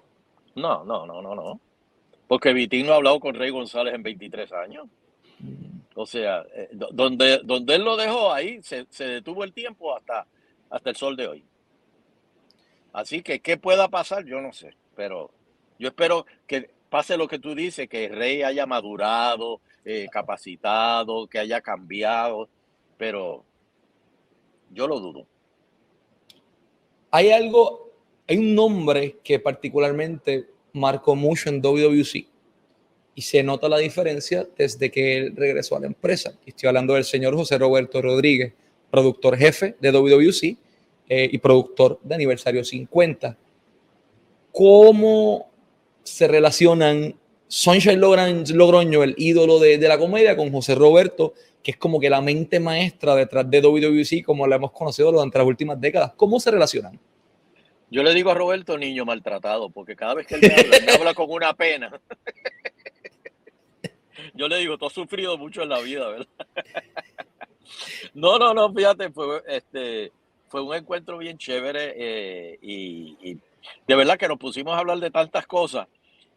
No, 0.54 0.84
no, 0.84 1.06
no, 1.06 1.22
no, 1.22 1.34
no. 1.34 1.60
Porque 2.26 2.52
Vitín 2.52 2.86
no 2.86 2.92
ha 2.92 2.96
hablado 2.96 3.20
con 3.20 3.34
Rey 3.34 3.50
González 3.50 3.94
en 3.94 4.02
23 4.02 4.52
años. 4.52 4.86
O 5.94 6.06
sea, 6.06 6.44
eh, 6.54 6.68
donde, 6.72 7.40
donde 7.44 7.74
él 7.74 7.82
lo 7.82 7.96
dejó 7.96 8.32
ahí, 8.32 8.60
se, 8.62 8.86
detuvo 8.98 9.44
el 9.44 9.52
tiempo 9.52 9.96
hasta, 9.96 10.26
hasta 10.70 10.90
el 10.90 10.96
sol 10.96 11.16
de 11.16 11.26
hoy. 11.26 11.44
Así 12.92 13.22
que, 13.22 13.40
¿qué 13.40 13.56
pueda 13.56 13.88
pasar? 13.88 14.24
Yo 14.24 14.40
no 14.40 14.52
sé. 14.52 14.74
Pero 14.96 15.30
yo 15.78 15.88
espero 15.88 16.26
que 16.46 16.70
pase 16.88 17.16
lo 17.16 17.28
que 17.28 17.38
tú 17.38 17.54
dices, 17.54 17.88
que 17.88 18.06
el 18.06 18.16
Rey 18.16 18.42
haya 18.42 18.66
madurado, 18.66 19.60
eh, 19.84 20.08
capacitado, 20.10 21.26
que 21.26 21.38
haya 21.38 21.60
cambiado. 21.60 22.48
Pero 22.96 23.44
yo 24.70 24.86
lo 24.86 25.00
dudo. 25.00 25.26
Hay 27.10 27.30
algo, 27.30 27.92
hay 28.26 28.36
un 28.38 28.54
nombre 28.54 29.16
que 29.22 29.38
particularmente 29.38 30.48
marcó 30.72 31.14
mucho 31.14 31.48
en 31.48 31.62
WWC 31.62 32.26
y 33.14 33.22
se 33.22 33.42
nota 33.42 33.68
la 33.68 33.78
diferencia 33.78 34.46
desde 34.56 34.90
que 34.90 35.18
él 35.18 35.34
regresó 35.36 35.76
a 35.76 35.80
la 35.80 35.86
empresa. 35.86 36.34
Estoy 36.46 36.68
hablando 36.68 36.94
del 36.94 37.04
señor 37.04 37.34
José 37.34 37.58
Roberto 37.58 38.00
Rodríguez, 38.00 38.52
productor 38.90 39.36
jefe 39.36 39.74
de 39.80 39.90
WWC 39.90 40.56
eh, 41.08 41.28
y 41.30 41.38
productor 41.38 41.98
de 42.02 42.14
Aniversario 42.14 42.64
50. 42.64 43.36
¿Cómo 44.52 45.50
se 46.02 46.28
relacionan 46.28 47.14
Sunshine 47.46 48.00
Logroño, 48.00 49.02
el 49.02 49.14
ídolo 49.16 49.58
de, 49.58 49.78
de, 49.78 49.88
la 49.88 49.98
comedia, 49.98 50.36
con 50.36 50.52
José 50.52 50.74
Roberto, 50.74 51.34
que 51.62 51.70
es 51.72 51.76
como 51.76 51.98
que 51.98 52.10
la 52.10 52.20
mente 52.20 52.60
maestra 52.60 53.14
detrás 53.14 53.50
de 53.50 53.60
WWC, 53.60 54.24
como 54.24 54.46
la 54.46 54.56
hemos 54.56 54.72
conocido 54.72 55.12
durante 55.12 55.38
las 55.38 55.46
últimas 55.46 55.80
décadas? 55.80 56.12
¿Cómo 56.16 56.40
se 56.40 56.50
relacionan? 56.50 56.98
Yo 57.90 58.02
le 58.02 58.12
digo 58.12 58.30
a 58.30 58.34
Roberto 58.34 58.76
niño 58.76 59.06
maltratado, 59.06 59.70
porque 59.70 59.96
cada 59.96 60.14
vez 60.14 60.26
que 60.26 60.34
él 60.34 60.42
me 60.42 60.54
habla, 60.54 60.80
me 60.84 60.92
habla 60.92 61.14
con 61.14 61.30
una 61.30 61.54
pena. 61.54 61.98
Yo 64.34 64.46
le 64.46 64.58
digo, 64.58 64.76
tú 64.76 64.86
has 64.86 64.92
sufrido 64.92 65.38
mucho 65.38 65.62
en 65.62 65.70
la 65.70 65.80
vida, 65.80 66.06
¿verdad? 66.08 66.26
No, 68.14 68.38
no, 68.38 68.54
no, 68.54 68.72
fíjate, 68.72 69.10
fue, 69.10 69.42
este, 69.46 70.12
fue 70.48 70.62
un 70.62 70.74
encuentro 70.74 71.18
bien 71.18 71.38
chévere 71.38 71.94
eh, 71.96 72.58
y, 72.62 73.38
de 73.86 73.94
verdad 73.94 74.18
que 74.18 74.28
nos 74.28 74.38
pusimos 74.38 74.74
a 74.74 74.78
hablar 74.78 74.98
de 74.98 75.10
tantas 75.10 75.46
cosas 75.46 75.86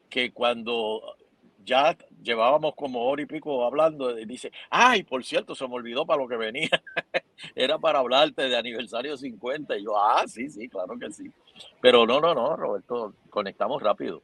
que 0.10 0.32
cuando 0.32 1.15
ya 1.63 1.98
llevábamos 2.22 2.75
como 2.75 3.06
hora 3.06 3.22
y 3.22 3.25
pico 3.25 3.63
hablando, 3.65 4.13
dice, 4.13 4.51
ay, 4.70 5.03
por 5.03 5.24
cierto, 5.24 5.56
se 5.56 5.68
me 5.68 5.75
olvidó 5.75 6.06
para 6.06 6.22
lo 6.22 6.27
que 6.27 6.36
venía. 6.36 6.70
Era 7.56 7.77
para 7.77 8.00
hablarte 8.00 8.50
de 8.50 8.58
aniversario 8.58 9.15
50. 9.15 9.77
Y 9.77 9.84
yo, 9.84 9.98
ah, 9.98 10.25
sí, 10.27 10.50
sí, 10.50 10.68
claro 10.68 10.98
que 11.00 11.12
sí. 11.12 11.32
Pero 11.80 12.06
no, 12.06 12.20
no, 12.20 12.34
no, 12.34 12.56
Roberto, 12.56 13.13
conectamos 13.30 13.82
rápido. 13.82 14.22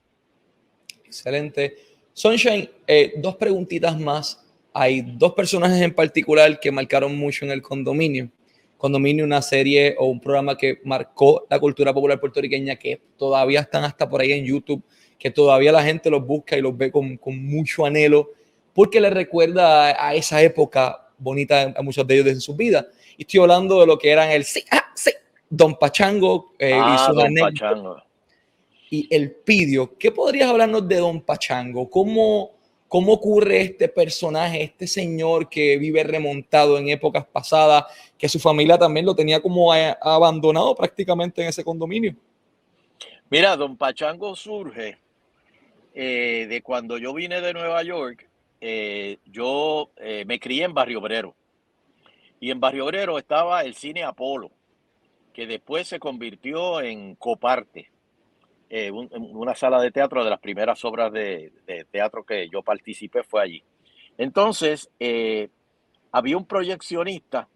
Excelente. 1.06 1.78
Sunshine, 2.14 2.70
eh, 2.88 3.14
dos 3.18 3.36
preguntitas 3.36 3.98
más. 3.98 4.44
Hay 4.74 5.02
dos 5.02 5.34
personajes 5.34 5.82
en 5.82 5.94
particular 5.94 6.60
que 6.60 6.72
marcaron 6.72 7.16
mucho 7.18 7.46
en 7.46 7.52
el 7.52 7.62
condominio. 7.62 8.30
Condominio, 8.78 9.26
una 9.26 9.42
serie 9.42 9.96
o 9.98 10.06
un 10.06 10.20
programa 10.20 10.56
que 10.56 10.80
marcó 10.84 11.46
la 11.50 11.60
cultura 11.60 11.94
popular 11.94 12.20
puertorriqueña, 12.20 12.76
que 12.76 13.02
todavía 13.18 13.62
están 13.62 13.84
hasta 13.84 14.08
por 14.08 14.22
ahí 14.22 14.32
en 14.34 14.46
YouTube, 14.46 14.84
que 15.18 15.32
todavía 15.32 15.72
la 15.72 15.84
gente 15.84 16.10
los 16.10 16.26
busca 16.26 16.58
y 16.58 16.62
los 16.62 16.78
ve 16.78 16.92
con, 16.92 17.18
con 17.18 17.44
mucho 17.44 17.86
anhelo, 17.86 18.32
porque 18.74 19.02
le 19.02 19.10
recuerda 19.10 20.08
a, 20.08 20.14
esa 20.14 20.42
época 20.42 21.10
bonita 21.18 21.74
a 21.76 21.82
muchos 21.82 22.06
de 22.06 22.16
ellos 22.16 22.28
en 22.28 22.40
su 22.40 22.56
vida. 22.56 22.88
Y 23.18 23.24
estoy 23.24 23.40
hablando 23.40 23.80
de 23.80 23.88
lo 23.88 23.98
que 23.98 24.12
eran 24.12 24.30
el 24.30 24.46
sí, 24.46 24.64
ah, 24.72 24.86
sí, 24.94 25.12
Don 25.50 25.78
Pachango 25.80 26.54
eh, 26.60 26.70
y 26.70 26.74
ah, 26.80 27.12
Don 27.14 27.34
Pachango. 27.34 28.04
Y 28.90 29.08
el 29.14 29.32
Pidio. 29.32 29.98
¿Qué 29.98 30.12
podrías 30.12 30.50
hablarnos 30.50 30.88
de 30.88 30.98
Don 30.98 31.22
Pachango? 31.22 31.90
¿Cómo, 31.90 32.57
¿Cómo 32.88 33.14
ocurre 33.14 33.62
este 33.62 33.90
personaje, 33.90 34.64
este 34.64 34.88
señor 34.88 35.50
que 35.50 35.78
vive 35.78 36.04
remontado 36.04 36.78
en 36.78 36.90
épocas 36.90 37.26
pasadas, 37.26 37.86
que 38.18 38.30
su 38.30 38.40
familia 38.40 38.78
también 38.78 39.06
lo 39.06 39.16
tenía 39.16 39.42
como 39.42 39.74
abandonado 39.74 40.74
prácticamente 40.76 41.42
en 41.42 41.50
ese 41.50 41.64
condominio? 41.64 42.16
Mira, 43.30 43.58
Don 43.58 43.76
Pachango 43.76 44.36
surge 44.36 44.98
eh, 45.94 46.48
de 46.48 46.62
cuando 46.62 46.98
yo 46.98 47.14
vine 47.14 47.42
de 47.42 47.54
Nueva 47.54 47.84
York. 47.84 48.30
Eh, 48.62 49.18
yo 49.26 49.92
me 50.26 50.40
crié 50.40 50.64
en 50.64 50.74
Barrio 50.74 51.00
Obrero 51.00 51.36
y 52.40 52.52
en 52.52 52.60
Barrio 52.60 52.86
Obrero 52.86 53.18
estaba 53.18 53.62
el 53.64 53.74
cine 53.74 54.04
Apolo, 54.04 54.52
que 55.34 55.48
después 55.48 55.88
se 55.88 56.00
convirtió 56.00 56.82
en 56.82 57.16
Coparte, 57.16 57.90
eh, 58.70 58.92
una 58.92 59.56
sala 59.56 59.82
de 59.82 59.92
teatro 59.92 60.24
de 60.24 60.30
las 60.30 60.40
primeras 60.40 60.84
obras 60.84 61.12
de, 61.12 61.54
teatro 61.90 62.26
que 62.26 62.50
yo 62.50 62.62
participé 62.62 63.24
fue 63.24 63.42
allí. 63.42 63.64
Entonces, 64.18 64.90
eh, 65.00 65.50
había 66.12 66.38
un 66.38 66.46
proyeccionista 66.46 67.48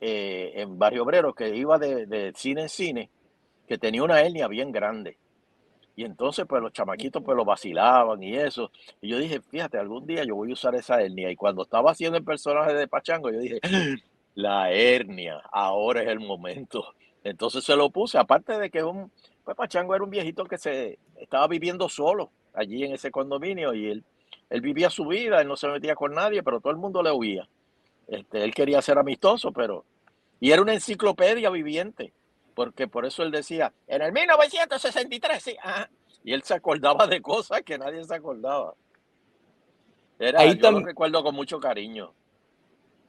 eh, 0.00 0.52
en 0.56 0.78
Barrio 0.78 1.02
Obrero 1.02 1.34
que 1.34 1.56
iba 1.56 1.78
de, 1.78 2.32
cine 2.36 2.62
en 2.62 2.68
cine, 2.68 3.10
que 3.66 3.78
tenía 3.78 4.04
una 4.04 4.20
hernia 4.20 4.46
bien 4.46 4.70
grande. 4.70 5.16
Y 5.96 6.04
entonces, 6.04 6.44
pues 6.48 6.60
los 6.60 6.72
chamaquitos 6.72 7.22
pues 7.22 7.36
lo 7.36 7.44
vacilaban 7.44 8.22
y 8.22 8.36
eso. 8.36 8.70
Y 9.00 9.08
yo 9.08 9.18
dije, 9.18 9.40
fíjate, 9.40 9.78
algún 9.78 10.06
día 10.06 10.24
yo 10.24 10.36
voy 10.36 10.50
a 10.50 10.54
usar 10.54 10.74
esa 10.74 11.00
hernia. 11.00 11.30
Y 11.30 11.36
cuando 11.36 11.62
estaba 11.62 11.92
haciendo 11.92 12.18
el 12.18 12.24
personaje 12.24 12.74
de 12.74 12.88
Pachango, 12.88 13.30
yo 13.30 13.38
dije, 13.38 13.60
la 14.34 14.70
hernia, 14.70 15.40
ahora 15.52 16.02
es 16.02 16.08
el 16.08 16.20
momento. 16.20 16.84
Entonces 17.22 17.64
se 17.64 17.74
lo 17.74 17.90
puse, 17.90 18.18
aparte 18.18 18.58
de 18.58 18.70
que 18.70 18.82
un, 18.82 19.10
pues 19.44 19.56
Pachango 19.56 19.94
era 19.94 20.04
un 20.04 20.10
viejito 20.10 20.44
que 20.44 20.58
se 20.58 20.98
estaba 21.16 21.46
viviendo 21.46 21.88
solo 21.88 22.30
allí 22.54 22.84
en 22.84 22.92
ese 22.92 23.10
condominio 23.10 23.74
y 23.74 23.90
él, 23.90 24.04
él 24.50 24.60
vivía 24.60 24.90
su 24.90 25.06
vida, 25.06 25.40
él 25.40 25.48
no 25.48 25.56
se 25.56 25.68
metía 25.68 25.94
con 25.94 26.14
nadie, 26.14 26.42
pero 26.42 26.60
todo 26.60 26.72
el 26.72 26.78
mundo 26.78 27.02
le 27.02 27.12
huía. 27.12 27.46
Este, 28.06 28.42
él 28.42 28.54
quería 28.54 28.80
ser 28.82 28.98
amistoso, 28.98 29.52
pero 29.52 29.84
Y 30.40 30.50
era 30.50 30.62
una 30.62 30.74
enciclopedia 30.74 31.50
viviente, 31.50 32.12
porque 32.54 32.88
por 32.88 33.04
eso 33.04 33.22
él 33.22 33.30
decía, 33.30 33.72
en 33.86 34.02
el 34.02 34.12
1963, 34.12 35.42
sí, 35.42 35.56
y 36.22 36.32
él 36.32 36.42
se 36.42 36.54
acordaba 36.54 37.06
de 37.06 37.20
cosas 37.20 37.62
que 37.62 37.78
nadie 37.78 38.02
se 38.04 38.14
acordaba. 38.14 38.74
Era, 40.18 40.40
Ahí 40.40 40.58
yo 40.58 40.70
lo 40.70 40.80
recuerdo 40.80 41.22
con 41.22 41.34
mucho 41.34 41.60
cariño. 41.60 42.12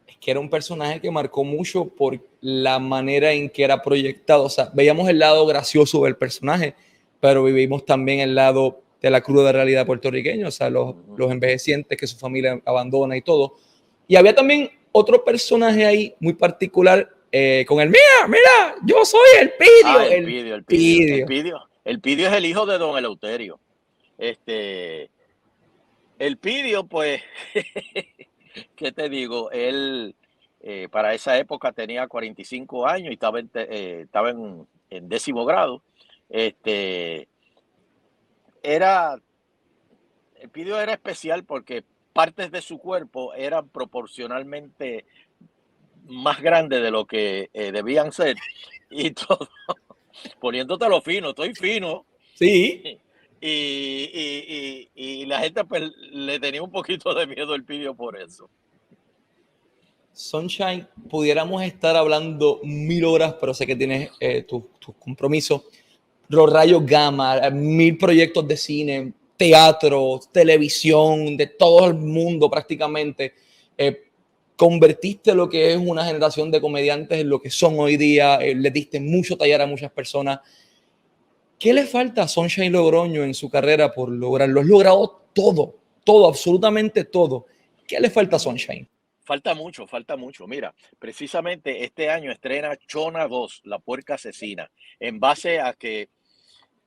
Es 0.08 0.18
que 0.18 0.32
era 0.32 0.40
un 0.40 0.50
personaje 0.50 1.00
que 1.00 1.12
marcó 1.12 1.44
mucho 1.44 1.86
por 1.86 2.20
la 2.42 2.80
manera 2.80 3.32
en 3.32 3.50
que 3.50 3.64
era 3.64 3.82
proyectado. 3.82 4.44
O 4.44 4.50
sea, 4.50 4.70
veíamos 4.74 5.10
el 5.10 5.20
lado 5.20 5.46
gracioso 5.46 6.04
del 6.04 6.16
personaje, 6.16 6.76
pero 7.20 7.44
vivimos 7.44 7.86
también 7.86 8.20
el 8.20 8.36
lado 8.36 8.82
de 9.02 9.10
la 9.10 9.22
cruda 9.22 9.52
realidad 9.52 9.86
puertorriqueña, 9.86 10.48
o 10.48 10.52
sea, 10.52 10.70
los, 10.70 10.96
los 11.16 11.32
envejecientes 11.32 11.98
que 11.98 12.08
su 12.08 12.18
familia 12.18 12.60
abandona 12.66 13.16
y 13.16 13.22
todo. 13.22 13.56
Y 14.08 14.16
había 14.16 14.34
también 14.34 14.72
otro 14.92 15.24
personaje 15.24 15.86
ahí 15.86 16.16
muy 16.20 16.34
particular 16.34 17.10
eh, 17.32 17.66
con 17.68 17.82
el, 17.82 17.90
mira, 17.90 18.28
mira, 18.30 18.76
yo 18.86 19.04
soy 19.04 19.28
el 19.42 19.52
Pidio. 19.52 19.70
Ah, 19.84 20.08
el, 20.08 20.26
pidio, 20.26 20.56
el, 20.56 20.64
pidio, 20.64 21.16
el 21.16 21.26
Pidio. 21.26 21.70
El 21.84 22.00
Pidio 22.00 22.28
es 22.28 22.34
el 22.34 22.46
hijo 22.46 22.66
de 22.66 22.78
don 22.78 22.98
Eleuterio. 22.98 23.60
Este, 24.18 25.10
el 26.18 26.38
Pidio, 26.38 26.86
pues, 26.86 27.22
¿qué 28.76 28.92
te 28.92 29.10
digo? 29.10 29.52
Él 29.52 30.16
eh, 30.62 30.88
para 30.90 31.14
esa 31.14 31.38
época 31.38 31.72
tenía 31.72 32.08
45 32.08 32.88
años 32.88 33.12
y 33.12 33.14
estaba 33.14 33.40
en, 33.40 33.52
eh, 33.54 34.02
estaba 34.06 34.32
en, 34.32 34.68
en, 34.90 35.08
décimo 35.08 35.46
grado. 35.46 35.84
Este, 36.28 37.28
era, 38.64 39.20
el 40.40 40.50
Pidio 40.50 40.80
era 40.80 40.94
especial 40.94 41.44
porque 41.44 41.84
partes 42.14 42.50
de 42.50 42.62
su 42.62 42.80
cuerpo 42.80 43.34
eran 43.36 43.70
proporcionalmente 43.70 45.06
más 46.08 46.42
grandes 46.42 46.82
de 46.82 46.90
lo 46.90 47.06
que 47.06 47.50
eh, 47.54 47.72
debían 47.72 48.12
ser 48.12 48.36
y 48.90 49.12
todo, 49.12 49.48
poniéndote 50.40 50.90
lo 50.90 51.00
fino, 51.02 51.30
estoy 51.30 51.54
fino. 51.54 52.06
Sí. 52.34 53.00
Y, 53.48 54.90
y, 54.96 55.26
la 55.28 55.40
gente 55.42 55.66
pues, 55.66 55.92
le 56.12 56.40
tenía 56.40 56.64
un 56.64 56.72
poquito 56.72 57.14
de 57.14 57.28
miedo 57.28 57.54
el 57.54 57.64
pidio 57.64 57.94
por 57.94 58.20
eso. 58.20 58.50
Sunshine, 60.16 60.88
pudiéramos 61.10 61.62
estar 61.62 61.94
hablando 61.98 62.62
mil 62.64 63.04
horas, 63.04 63.36
pero 63.38 63.54
sé 63.54 63.68
que 63.68 63.76
tienes 63.76 64.12
eh, 64.22 64.44
tus 64.44 64.64
tu 64.80 64.94
compromisos. 64.94 65.64
Los 66.30 66.50
rayos 66.52 66.86
gamma, 66.86 67.50
mil 67.52 67.98
proyectos 67.98 68.48
de 68.48 68.56
cine, 68.56 69.14
teatro, 69.36 70.22
televisión, 70.32 71.36
de 71.36 71.48
todo 71.48 71.86
el 71.88 71.96
mundo 71.96 72.50
prácticamente. 72.50 73.34
Eh, 73.78 74.06
convertiste 74.56 75.36
lo 75.36 75.50
que 75.50 75.74
es 75.74 75.78
una 75.78 76.06
generación 76.06 76.50
de 76.50 76.62
comediantes 76.62 77.20
en 77.20 77.28
lo 77.28 77.42
que 77.42 77.50
son 77.50 77.78
hoy 77.78 77.98
día, 77.98 78.38
eh, 78.38 78.56
le 78.56 78.72
diste 78.72 79.02
mucho 79.02 79.38
taller 79.38 79.62
a 79.62 79.68
muchas 79.68 79.92
personas. 79.92 80.40
¿Qué 81.60 81.74
le 81.74 81.86
falta 81.86 82.24
a 82.24 82.28
Sunshine 82.30 82.72
Logroño 82.72 83.22
en 83.26 83.34
su 83.34 83.50
carrera 83.50 83.92
por 83.92 84.08
lograrlo? 84.10 84.62
Has 84.62 84.68
logrado 84.68 85.24
todo, 85.34 85.76
todo, 86.06 86.30
absolutamente 86.30 87.04
todo. 87.04 87.48
¿Qué 87.86 88.00
le 88.00 88.10
falta 88.10 88.38
a 88.38 88.40
Sunshine? 88.40 88.88
Falta 89.26 89.56
mucho, 89.56 89.88
falta 89.88 90.16
mucho. 90.18 90.46
Mira, 90.46 90.76
precisamente 91.00 91.84
este 91.84 92.12
año 92.12 92.32
estrena 92.32 92.78
Chona 92.88 93.28
2, 93.28 93.62
La 93.64 93.80
Puerca 93.80 94.14
Asesina, 94.14 94.70
en 95.00 95.20
base 95.20 95.60
a 95.60 95.74
que 95.74 96.10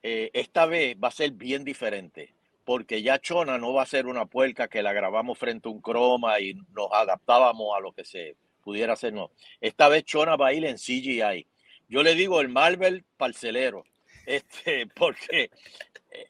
eh, 0.05 0.31
esta 0.33 0.65
vez 0.67 0.97
va 1.03 1.09
a 1.09 1.11
ser 1.11 1.33
bien 1.33 1.65
diferente, 1.65 2.33
porque 2.65 3.03
ya 3.03 3.19
Chona 3.19 3.59
no 3.59 3.73
va 3.73 3.83
a 3.83 3.87
ser 3.87 4.07
una 4.07 4.27
puerca 4.27 4.69
que 4.69 4.85
la 4.85 4.93
grabamos 4.93 5.37
frente 5.37 5.69
a 5.69 5.73
un 5.73 5.81
croma 5.81 6.39
y 6.39 6.55
nos 6.73 6.93
adaptábamos 6.93 7.77
a 7.77 7.81
lo 7.81 7.93
que 7.93 8.05
se 8.05 8.37
pudiera 8.63 8.93
hacer. 8.93 9.13
No, 9.13 9.33
esta 9.61 9.89
vez 9.89 10.05
Chona 10.05 10.37
va 10.37 10.49
a 10.49 10.55
ir 10.55 10.65
en 10.65 10.77
CGI. 10.77 11.45
Yo 11.89 12.05
le 12.05 12.15
digo 12.15 12.41
el 12.41 12.51
Marvel 12.51 13.05
parcelero 13.17 13.83
este, 14.27 14.87
porque 14.87 15.51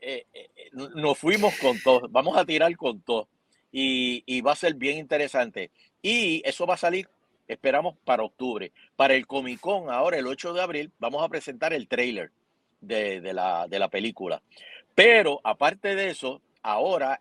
eh, 0.01 0.27
eh, 0.33 0.71
nos 0.73 1.19
fuimos 1.19 1.55
con 1.59 1.79
todo, 1.83 2.09
vamos 2.09 2.39
a 2.39 2.47
tirar 2.47 2.75
con 2.79 3.03
todo 3.03 3.29
y, 3.71 4.41
va 4.41 4.53
a 4.53 4.57
ser 4.57 4.75
bien 4.75 4.99
interesante. 4.99 5.71
Y 6.03 6.43
eso 6.45 6.67
va 6.67 6.75
a 6.75 6.79
salir, 6.79 7.09
esperamos, 7.47 7.97
para 8.05 8.23
octubre. 8.23 8.73
Para 8.97 9.15
el 9.15 9.27
Comic 9.27 9.61
Con, 9.61 9.91
ahora 9.91 10.19
el 10.19 10.27
8 10.27 10.53
de 10.53 10.63
abril, 10.63 10.93
vamos 10.99 11.23
a 11.23 11.29
presentar 11.29 11.73
el 11.73 11.89
trailer 11.89 12.31
de, 12.81 13.21
la, 13.33 13.67
de 13.69 13.79
la 13.79 13.89
película. 13.89 14.43
Pero 14.95 15.41
aparte 15.45 15.95
de 15.95 16.11
eso, 16.11 16.43
ahora, 16.63 17.21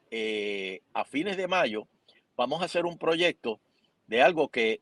a 0.93 1.05
fines 1.05 1.37
de 1.37 1.47
mayo, 1.47 1.87
vamos 2.35 2.61
a 2.61 2.65
hacer 2.65 2.85
un 2.85 2.97
proyecto 2.97 3.59
de 4.07 4.21
algo 4.21 4.49
que 4.49 4.81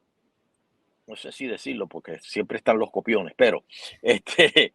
no 1.08 1.16
sé 1.16 1.32
si 1.32 1.46
decirlo 1.48 1.88
porque 1.88 2.20
siempre 2.20 2.58
están 2.58 2.80
los 2.80 2.92
copiones, 2.92 3.34
pero 3.36 3.64
este 4.02 4.74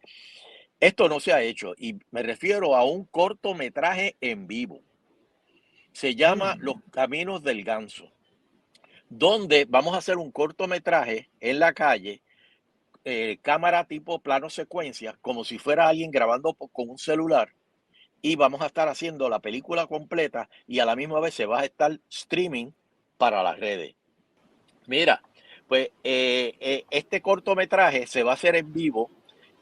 esto 0.79 1.07
no 1.07 1.19
se 1.19 1.33
ha 1.33 1.41
hecho 1.41 1.73
y 1.77 1.99
me 2.11 2.23
refiero 2.23 2.75
a 2.75 2.83
un 2.83 3.05
cortometraje 3.05 4.15
en 4.19 4.47
vivo. 4.47 4.81
Se 5.93 6.15
llama 6.15 6.55
Los 6.59 6.77
mm. 6.77 6.89
Caminos 6.89 7.43
del 7.43 7.63
Ganso, 7.63 8.11
donde 9.11 9.65
vamos 9.67 9.93
a 9.93 9.97
hacer 9.97 10.17
un 10.17 10.31
cortometraje 10.31 11.29
en 11.41 11.59
la 11.59 11.73
calle, 11.73 12.21
eh, 13.03 13.39
cámara 13.41 13.83
tipo 13.83 14.19
plano 14.19 14.49
secuencia, 14.49 15.17
como 15.21 15.43
si 15.43 15.59
fuera 15.59 15.89
alguien 15.89 16.11
grabando 16.11 16.53
con 16.53 16.89
un 16.89 16.97
celular. 16.97 17.49
Y 18.21 18.37
vamos 18.37 18.61
a 18.61 18.67
estar 18.67 18.87
haciendo 18.87 19.27
la 19.27 19.39
película 19.39 19.85
completa 19.85 20.49
y 20.65 20.79
a 20.79 20.85
la 20.85 20.95
misma 20.95 21.19
vez 21.19 21.33
se 21.33 21.45
va 21.45 21.59
a 21.59 21.65
estar 21.65 21.99
streaming 22.09 22.71
para 23.17 23.43
las 23.43 23.59
redes. 23.59 23.95
Mira, 24.87 25.21
pues 25.67 25.89
eh, 26.05 26.55
eh, 26.61 26.85
este 26.89 27.21
cortometraje 27.21 28.07
se 28.07 28.23
va 28.23 28.31
a 28.31 28.35
hacer 28.35 28.55
en 28.55 28.71
vivo 28.71 29.11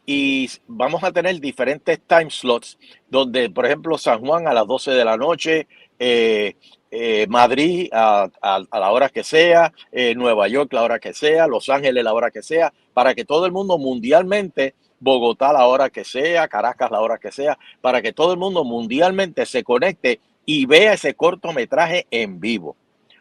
y 0.06 0.48
vamos 0.68 1.04
a 1.04 1.12
tener 1.12 1.40
diferentes 1.40 2.00
time 2.06 2.30
slots 2.30 2.78
donde, 3.10 3.50
por 3.50 3.66
ejemplo, 3.66 3.98
San 3.98 4.20
Juan 4.20 4.48
a 4.48 4.54
las 4.54 4.68
12 4.68 4.92
de 4.92 5.06
la 5.06 5.18
noche, 5.18 5.68
eh, 6.00 6.56
eh, 6.92 7.28
Madrid 7.30 7.90
a, 7.92 8.30
la 8.42 8.92
hora 8.92 9.10
que 9.10 9.24
sea, 9.24 9.72
eh, 9.92 10.16
Nueva 10.16 10.48
York 10.48 10.74
la 10.74 10.84
hora 10.84 11.00
que 11.00 11.14
sea, 11.14 11.46
Los 11.46 11.70
Ángeles 11.70 12.04
la 12.04 12.14
hora 12.14 12.32
que 12.32 12.42
sea, 12.42 12.74
para 12.94 13.14
que 13.14 13.26
todo 13.26 13.46
el 13.46 13.52
mundo 13.52 13.78
mundialmente, 13.78 14.74
Bogotá 15.00 15.54
la 15.54 15.68
hora 15.68 15.90
que 15.90 16.04
sea, 16.04 16.48
Caracas 16.48 16.90
la 16.90 17.02
hora 17.02 17.18
que 17.18 17.32
sea, 17.32 17.58
para 17.82 18.02
que 18.02 18.12
todo 18.12 18.34
el 18.34 18.40
mundo 18.40 18.64
mundialmente 18.64 19.46
se 19.46 19.64
conecte 19.64 20.20
y 20.46 20.66
vea 20.66 20.94
ese 20.94 21.14
cortometraje 21.14 22.08
en 22.10 22.40
vivo 22.40 22.76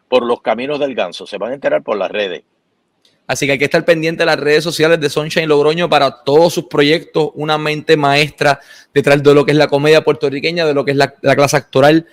por 0.07 0.25
los 0.25 0.41
caminos 0.41 0.79
del 0.79 0.95
ganso. 0.95 1.27
Se 1.27 1.37
van 1.37 1.51
a 1.51 1.55
enterar 1.55 1.83
por 1.83 1.95
las 1.95 2.09
redes. 2.09 2.43
Así 3.29 3.45
que 3.45 3.51
hay 3.51 3.59
que 3.59 3.65
estar 3.65 3.85
pendiente 3.85 4.23
de 4.23 4.25
las 4.25 4.39
redes 4.39 4.63
sociales 4.63 4.99
de 4.99 5.07
Sunshine 5.07 5.47
Logroño 5.47 5.87
para 5.87 6.23
todos 6.23 6.51
sus 6.51 6.65
proyectos, 6.65 7.29
una 7.35 7.59
mente 7.59 7.95
maestra 7.95 8.59
detrás 8.91 9.21
de 9.21 9.35
lo 9.35 9.45
que 9.45 9.51
es 9.51 9.57
la 9.57 9.67
comedia 9.67 10.03
puertorriqueña, 10.03 10.65
de 10.65 10.73
lo 10.73 10.83
que 10.83 10.91
es 10.91 10.97
la, 10.97 11.11
clase 11.11 11.55
actoral. 11.55 12.07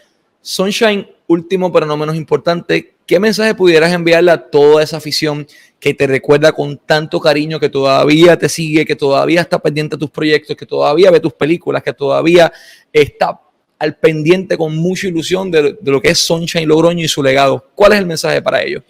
Sunshine, 0.46 1.08
último 1.26 1.72
pero 1.72 1.86
no 1.86 1.96
menos 1.96 2.14
importante, 2.14 2.94
¿qué 3.04 3.18
mensaje 3.18 3.56
pudieras 3.56 3.92
enviarle 3.92 4.30
a 4.30 4.48
toda 4.48 4.80
esa 4.80 4.98
afición 4.98 5.44
que 5.80 5.92
te 5.92 6.06
recuerda 6.06 6.52
con 6.52 6.78
tanto 6.78 7.18
cariño, 7.18 7.58
que 7.58 7.68
todavía 7.68 8.38
te 8.38 8.48
sigue, 8.48 8.86
que 8.86 8.94
todavía 8.94 9.40
está 9.40 9.58
pendiente 9.58 9.96
de 9.96 10.00
tus 10.00 10.10
proyectos, 10.10 10.56
que 10.56 10.64
todavía 10.64 11.10
ve 11.10 11.18
tus 11.18 11.32
películas, 11.32 11.82
que 11.82 11.92
todavía 11.92 12.52
está 12.92 13.40
al 13.76 13.96
pendiente 13.96 14.56
con 14.56 14.76
mucha 14.76 15.08
ilusión 15.08 15.50
de, 15.50 15.76
lo 15.82 16.00
que 16.00 16.10
es 16.10 16.18
Sunshine 16.24 16.68
Logroño 16.68 17.04
y 17.04 17.08
su 17.08 17.24
legado? 17.24 17.68
¿Cuál 17.74 17.94
es 17.94 17.98
el 17.98 18.06
mensaje 18.06 18.40
para 18.40 18.62
ellos? 18.62 18.84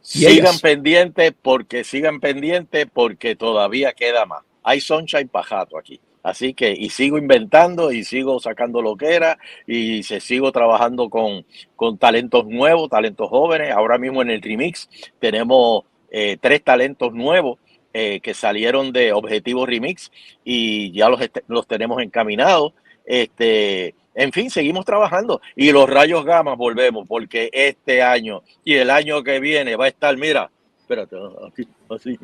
Sigan 0.00 0.58
pendientes 0.58 1.34
porque 1.42 1.84
sigan 1.84 2.18
pendientes 2.18 2.86
porque 2.90 3.36
todavía 3.36 3.92
queda 3.92 4.24
más. 4.24 4.42
Hay 4.62 4.80
sunshine 4.80 5.28
pajato 5.28 5.76
aquí. 5.76 6.00
Así 6.22 6.52
que, 6.52 6.72
y 6.72 6.90
sigo 6.90 7.16
inventando 7.18 7.92
y 7.92 8.04
sigo 8.04 8.40
sacando 8.40 8.82
lo 8.82 8.96
que 8.96 9.14
era 9.14 9.38
y 9.66 10.02
se 10.02 10.20
sigo 10.20 10.52
trabajando 10.52 11.08
con, 11.08 11.46
con 11.76 11.96
talentos 11.98 12.46
nuevos, 12.46 12.90
talentos 12.90 13.28
jóvenes. 13.28 13.72
Ahora 13.72 13.98
mismo 13.98 14.20
en 14.22 14.30
el 14.30 14.42
Remix 14.42 14.88
tenemos 15.18 15.84
eh, 16.10 16.36
tres 16.40 16.62
talentos 16.62 17.14
nuevos 17.14 17.58
eh, 17.94 18.20
que 18.20 18.34
salieron 18.34 18.92
de 18.92 19.12
Objetivo 19.12 19.64
Remix 19.64 20.12
y 20.44 20.92
ya 20.92 21.08
los, 21.08 21.20
los 21.48 21.66
tenemos 21.66 22.02
encaminados. 22.02 22.74
Este, 23.06 23.94
en 24.14 24.32
fin, 24.32 24.50
seguimos 24.50 24.84
trabajando 24.84 25.40
y 25.56 25.72
los 25.72 25.88
rayos 25.88 26.24
gamas 26.24 26.58
volvemos 26.58 27.08
porque 27.08 27.48
este 27.52 28.02
año 28.02 28.42
y 28.62 28.74
el 28.74 28.90
año 28.90 29.22
que 29.22 29.40
viene 29.40 29.76
va 29.76 29.86
a 29.86 29.88
estar, 29.88 30.16
mira, 30.16 30.50
espérate, 30.80 31.16
así, 31.48 31.68
así, 31.88 32.18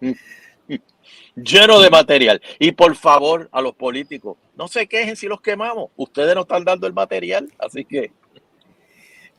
lleno 1.34 1.80
de 1.80 1.90
material. 1.90 2.40
Y 2.58 2.72
por 2.72 2.96
favor, 2.96 3.48
a 3.52 3.60
los 3.60 3.74
políticos, 3.74 4.36
no 4.56 4.68
se 4.68 4.86
quejen 4.86 5.16
si 5.16 5.26
los 5.26 5.40
quemamos. 5.40 5.90
Ustedes 5.96 6.34
nos 6.34 6.44
están 6.44 6.64
dando 6.64 6.86
el 6.86 6.92
material, 6.92 7.48
así 7.58 7.84
que 7.84 8.10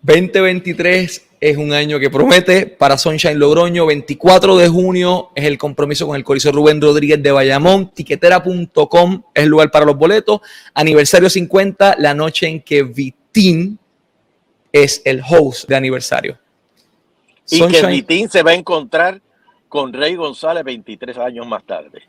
2023 0.01 1.27
es 1.39 1.57
un 1.57 1.73
año 1.73 1.99
que 1.99 2.09
promete 2.09 2.65
para 2.65 2.97
Sunshine 2.97 3.37
Logroño. 3.37 3.85
24 3.85 4.57
de 4.57 4.69
junio 4.69 5.31
es 5.35 5.45
el 5.45 5.57
compromiso 5.57 6.07
con 6.07 6.15
el 6.15 6.23
Coliseo 6.23 6.51
Rubén 6.51 6.81
Rodríguez 6.81 7.21
de 7.21 7.31
Bayamón. 7.31 7.91
Tiquetera.com 7.91 9.23
es 9.33 9.43
el 9.43 9.49
lugar 9.49 9.69
para 9.69 9.85
los 9.85 9.97
boletos. 9.97 10.39
Aniversario 10.73 11.29
50, 11.29 11.95
la 11.99 12.13
noche 12.13 12.47
en 12.47 12.61
que 12.61 12.83
Vitín 12.83 13.79
es 14.71 15.01
el 15.03 15.21
host 15.27 15.67
de 15.67 15.75
aniversario. 15.75 16.39
Y 17.49 17.65
que 17.67 17.85
Vitín 17.87 18.29
se 18.29 18.43
va 18.43 18.51
a 18.51 18.55
encontrar 18.55 19.21
con 19.67 19.93
Rey 19.93 20.15
González 20.15 20.63
23 20.63 21.17
años 21.17 21.47
más 21.47 21.63
tarde. 21.63 22.03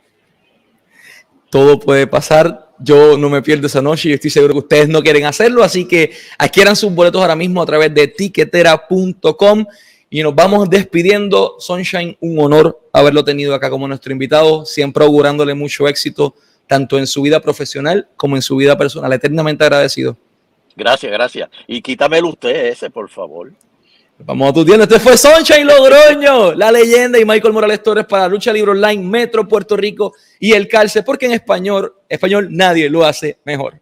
Todo 1.51 1.79
puede 1.79 2.07
pasar. 2.07 2.69
Yo 2.79 3.17
no 3.17 3.31
me 3.31 3.43
pierdo 3.43 3.67
esa 3.67 3.83
noche 3.83 4.11
y 4.11 4.13
estoy 4.13 4.31
seguro 4.31 4.55
que 4.55 4.61
ustedes 4.61 4.89
no 4.89 5.03
quieren 5.03 5.25
hacerlo. 5.25 5.65
Así 5.65 5.87
que 5.87 6.13
adquieran 6.39 6.77
sus 6.77 6.95
boletos 6.95 7.21
ahora 7.21 7.37
mismo 7.37 7.63
a 7.63 7.67
través 7.67 7.93
de 7.95 8.09
tiquetera.com. 8.09 9.67
Y 10.11 10.23
nos 10.23 10.35
vamos 10.35 10.69
despidiendo. 10.71 11.57
Sunshine, 11.59 12.17
un 12.21 12.39
honor 12.39 12.81
haberlo 12.93 13.25
tenido 13.25 13.55
acá 13.55 13.71
como 13.71 13.89
nuestro 13.89 14.13
invitado, 14.13 14.65
siempre 14.65 15.05
augurándole 15.05 15.55
mucho 15.55 15.89
éxito, 15.89 16.35
tanto 16.67 16.99
en 16.99 17.07
su 17.07 17.23
vida 17.23 17.41
profesional 17.41 18.09
como 18.17 18.37
en 18.37 18.43
su 18.43 18.57
vida 18.57 18.77
personal. 18.77 19.13
Eternamente 19.13 19.65
agradecido. 19.65 20.17
Gracias, 20.77 21.11
gracias. 21.11 21.51
Y 21.67 21.83
quítamelo 21.83 22.29
usted 22.29 22.67
ese, 22.67 22.91
por 22.91 23.09
favor. 23.09 23.53
Vamos 24.25 24.51
a 24.51 24.53
tu. 24.53 24.63
Este 24.63 24.99
fue 24.99 25.17
Sunshine 25.17 25.65
Logroño, 25.65 26.53
la 26.55 26.73
leyenda 26.73 27.19
y 27.21 27.25
Michael 27.25 27.53
Morales 27.53 27.83
Torres 27.83 28.05
para 28.05 28.27
Lucha 28.27 28.53
Libre 28.53 28.73
Online, 28.73 29.03
Metro 29.03 29.47
Puerto 29.47 29.77
Rico 29.77 30.13
y 30.41 30.53
el 30.53 30.67
Calce, 30.67 31.05
porque 31.05 31.27
en 31.27 31.33
español, 31.33 31.95
español 32.09 32.49
nadie 32.51 32.91
lo 32.91 33.05
hace 33.05 33.39
mejor. 33.45 33.81